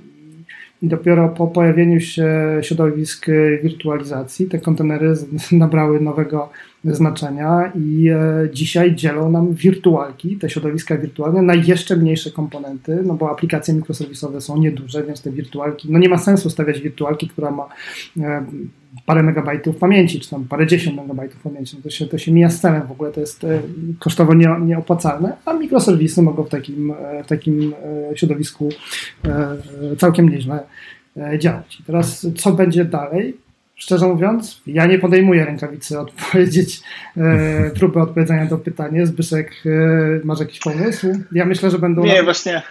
[0.81, 3.25] I dopiero po pojawieniu się środowisk
[3.63, 5.13] wirtualizacji te kontenery
[5.51, 6.49] nabrały nowego
[6.83, 13.13] znaczenia i e, dzisiaj dzielą nam wirtualki, te środowiska wirtualne na jeszcze mniejsze komponenty, no
[13.13, 17.51] bo aplikacje mikroserwisowe są nieduże, więc te wirtualki, no nie ma sensu stawiać wirtualki, która
[17.51, 17.67] ma
[18.19, 18.45] e,
[19.05, 22.49] parę megabajtów pamięci, czy tam parę dziesiąt megabajtów pamięci, no to się, to się mija
[22.49, 23.61] z celem, w ogóle to jest e,
[23.99, 27.73] kosztowo nie, nieopłacalne, a mikroserwisy mogą w takim, w takim
[28.15, 28.69] środowisku
[29.97, 30.59] całkiem nieźle
[31.39, 31.79] działać.
[31.79, 33.37] I teraz co będzie dalej?
[33.79, 36.81] Szczerze mówiąc, ja nie podejmuję rękawicy odpowiedzieć,
[37.17, 39.05] e, próby odpowiedzenia to pytanie.
[39.05, 39.69] Zbyszek, e,
[40.23, 41.07] masz jakiś pomysł?
[41.31, 42.03] Ja myślę, że będą...
[42.03, 42.61] Nie, na, właśnie.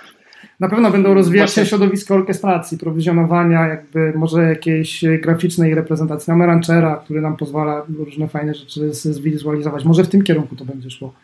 [0.61, 6.31] Na pewno będą rozwijać się środowisko orkiestracji, prowizjonowania, jakby może jakiejś graficznej reprezentacji.
[6.31, 9.85] Mamy ranchera, który nam pozwala różne fajne rzeczy zwizualizować.
[9.85, 11.15] Może w tym kierunku to będzie szło.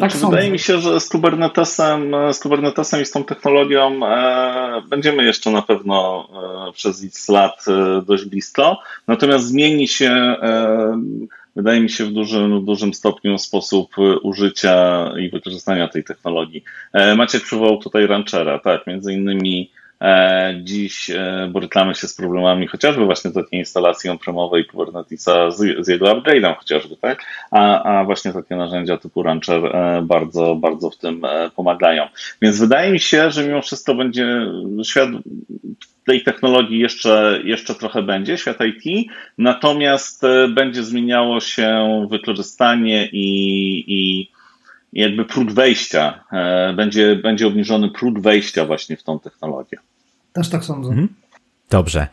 [0.00, 4.82] Tak znaczy, wydaje mi się, że z Kubernetesem, z Kubernetesem i z tą technologią e,
[4.88, 6.28] będziemy jeszcze na pewno
[6.68, 8.78] e, przez x lat e, dość blisko.
[9.08, 11.02] Natomiast zmieni się, e,
[11.56, 16.64] wydaje mi się, w dużym, w dużym stopniu sposób użycia i wykorzystania tej technologii.
[16.92, 19.81] E, Maciek przywołał tutaj Ranchera, tak, między innymi E,
[20.62, 26.06] dziś e, borykamy się z problemami chociażby właśnie takiej instalacji on-premowej Kubernetesa z, z jego
[26.06, 27.24] upgrade'em chociażby, tak?
[27.50, 31.22] A, a właśnie takie narzędzia typu Rancher e, bardzo, bardzo w tym
[31.56, 32.08] pomagają.
[32.42, 34.46] Więc wydaje mi się, że mimo wszystko będzie
[34.84, 35.08] świat
[36.06, 40.22] tej technologii jeszcze, jeszcze trochę będzie, świat IT, natomiast
[40.54, 44.30] będzie zmieniało się wykorzystanie i, i
[44.92, 46.24] jakby próg wejścia,
[46.76, 49.78] będzie, będzie obniżony próg wejścia właśnie w tą technologię.
[50.32, 50.88] Też tak sądzę.
[50.90, 51.08] Mhm.
[51.70, 52.06] Dobrze.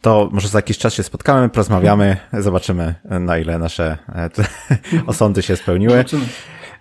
[0.00, 4.30] To może za jakiś czas się spotkamy, porozmawiamy, zobaczymy na ile nasze e,
[5.06, 6.04] osądy się spełniły.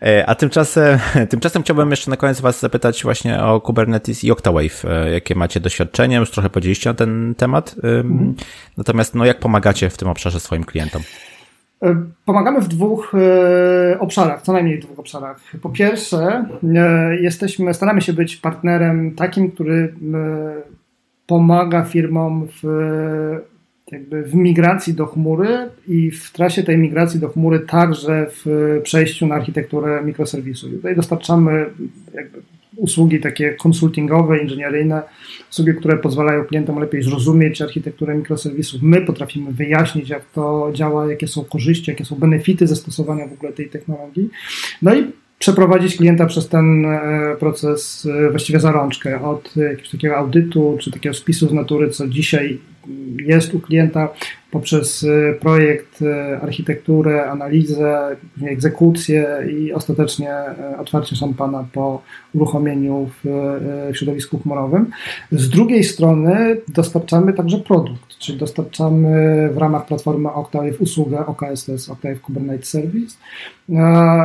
[0.02, 4.86] E, a tymczasem, tymczasem chciałbym jeszcze na koniec Was zapytać właśnie o Kubernetes i Octawave.
[4.86, 6.18] E, jakie macie doświadczenie?
[6.18, 7.76] Już trochę powiedzieliście na ten temat.
[7.76, 8.36] Mhm.
[8.78, 11.02] Natomiast no, jak pomagacie w tym obszarze swoim klientom?
[12.26, 13.14] Pomagamy w dwóch
[14.00, 15.40] obszarach, co najmniej w dwóch obszarach.
[15.62, 16.46] Po pierwsze,
[17.22, 19.94] jesteśmy, staramy się być partnerem takim, który
[21.28, 22.68] pomaga firmom w
[23.92, 29.28] jakby w migracji do chmury i w trasie tej migracji do chmury także w przejściu
[29.28, 30.70] na architekturę mikroserwisu.
[30.70, 31.66] Tutaj dostarczamy
[32.76, 35.02] usługi takie konsultingowe, inżynieryjne,
[35.52, 38.82] usługi, które pozwalają klientom lepiej zrozumieć architekturę mikroserwisów.
[38.82, 43.54] My potrafimy wyjaśnić, jak to działa, jakie są korzyści, jakie są benefity zastosowania w ogóle
[43.54, 44.30] tej technologii.
[44.82, 50.18] No i przeprowadzić klienta przez ten e, proces e, właściwie za rączkę, od jakiegoś takiego
[50.18, 52.60] audytu, czy takiego spisu z natury, co dzisiaj
[53.26, 54.10] jest u klienta,
[54.52, 56.04] poprzez e, projekt,
[56.42, 59.28] architekturę, analizę, egzekucję
[59.58, 60.34] i ostatecznie
[60.80, 62.02] otwarcie szampana po
[62.34, 63.28] uruchomieniu w,
[63.94, 64.92] środowisku chmurowym.
[65.32, 72.22] Z drugiej strony dostarczamy także produkt, czyli dostarczamy w ramach platformy Octave usługę OKSS, Octave
[72.22, 73.18] Kubernetes Service.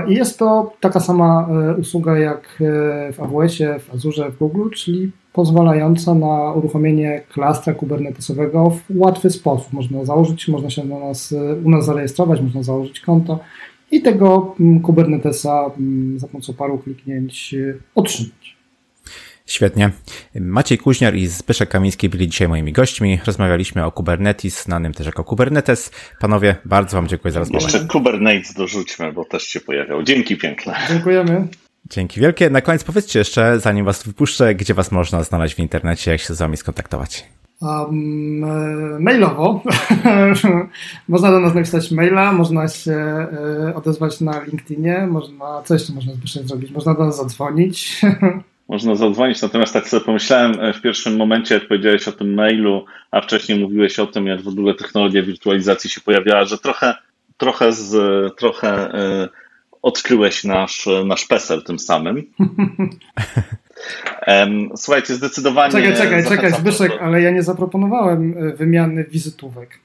[0.09, 4.71] I jest to taka sama e, usługa jak e, w AWS-ie, w Azure, w Google,
[4.71, 9.73] czyli pozwalająca na uruchomienie klastra kubernetesowego w łatwy sposób.
[9.73, 13.39] Można założyć, można się na nas, u nas zarejestrować, można założyć konto
[13.91, 17.55] i tego mm, Kubernetesa mm, za pomocą paru kliknięć
[17.95, 18.57] otrzymać.
[19.47, 19.91] Świetnie.
[20.35, 23.21] Maciej Kuźniar i Zbyszek Kamiński byli dzisiaj moimi gośćmi.
[23.27, 25.91] Rozmawialiśmy o Kubernetes, znanym też jako Kubernetes.
[26.21, 27.65] Panowie, bardzo Wam dziękuję za rozmowę.
[27.65, 30.03] Jeszcze Kubernetes dorzućmy, bo też się pojawiał.
[30.03, 30.77] Dzięki piękne.
[30.89, 31.49] Dziękujemy.
[31.91, 32.51] Dzięki wielkie.
[32.51, 36.35] Na koniec powiedzcie jeszcze, zanim Was wypuszczę, gdzie Was można znaleźć w internecie, jak się
[36.35, 37.27] z Wami skontaktować.
[37.61, 39.63] Um, mailowo.
[41.09, 46.13] można do nas napisać maila, można się e, odezwać na LinkedInie, można, co jeszcze można
[46.45, 46.71] zrobić?
[46.71, 48.01] Można do nas zadzwonić.
[48.69, 49.43] można zadzwonić.
[49.43, 53.61] Natomiast tak sobie pomyślałem e, w pierwszym momencie, jak powiedziałeś o tym mailu, a wcześniej
[53.61, 56.95] mówiłeś o tym, jak w ogóle technologia wirtualizacji się pojawiała, że trochę,
[57.37, 57.93] trochę, z,
[58.37, 59.29] trochę y,
[59.83, 62.27] odkryłeś nasz, nasz PESEL tym samym.
[64.77, 65.73] Słuchajcie, zdecydowanie.
[65.73, 67.01] Czekaj, czekaj, czekaj, Zbyszek, do...
[67.01, 69.71] ale ja nie zaproponowałem e, wymiany wizytówek.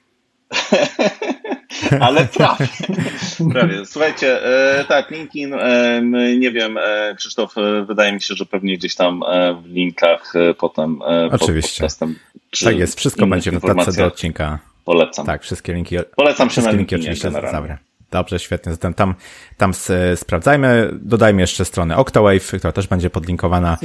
[2.00, 2.68] Ale prawie.
[3.54, 3.86] prawie.
[3.86, 6.02] Słuchajcie, e, tak, LinkedIn, e,
[6.38, 6.78] nie wiem,
[7.18, 7.56] Krzysztof,
[7.88, 9.24] wydaje mi się, że pewnie gdzieś tam
[9.64, 11.82] w linkach potem Oczywiście.
[11.82, 12.16] podcastem.
[12.64, 14.60] Tak jest, wszystko będzie w notatce do odcinka.
[14.86, 15.26] Polecam.
[15.26, 15.96] Tak, wszystkie linki.
[16.16, 17.78] Polecam się na linki oczywiście zabrę.
[18.16, 18.72] Dobrze, świetnie.
[18.72, 19.16] Zatem tam,
[19.58, 19.74] tam
[20.16, 20.90] sprawdzajmy.
[21.02, 23.78] Dodajmy jeszcze stronę Octawave, która też będzie podlinkowana.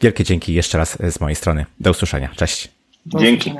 [0.00, 1.66] Wielkie dzięki jeszcze raz z mojej strony.
[1.80, 2.30] Do usłyszenia.
[2.36, 2.68] Cześć.
[3.06, 3.54] Dzięki.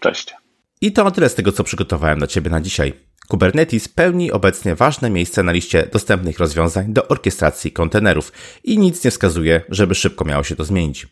[0.00, 0.34] Cześć.
[0.80, 2.92] I to tyle z tego, co przygotowałem dla Ciebie na dzisiaj.
[3.28, 8.32] Kubernetes pełni obecnie ważne miejsce na liście dostępnych rozwiązań do orkiestracji kontenerów
[8.64, 11.08] i nic nie wskazuje, żeby szybko miało się to zmienić.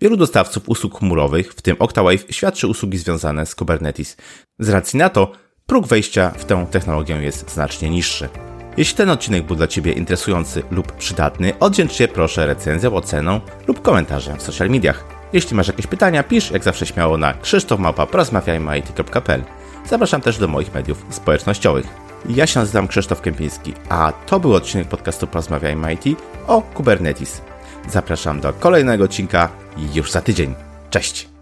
[0.00, 4.16] Wielu dostawców usług chmurowych, w tym Octawave, świadczy usługi związane z Kubernetes.
[4.58, 5.32] Z racji na to,
[5.68, 8.28] próg wejścia w tę technologię jest znacznie niższy.
[8.76, 14.38] Jeśli ten odcinek był dla Ciebie interesujący lub przydatny, oddzięcz proszę recenzją, oceną lub komentarzem
[14.38, 15.04] w social mediach.
[15.32, 19.42] Jeśli masz jakieś pytania, pisz jak zawsze śmiało na krzysztofmałpa.porozmawiajmy.it.pl
[19.86, 21.86] Zapraszam też do moich mediów społecznościowych.
[22.28, 26.04] Ja się nazywam Krzysztof Kępiński, a to był odcinek podcastu Porozmawiajmy IT
[26.46, 27.42] o Kubernetes.
[27.88, 29.48] Zapraszam do kolejnego odcinka
[29.94, 30.54] już za tydzień.
[30.90, 31.37] Cześć!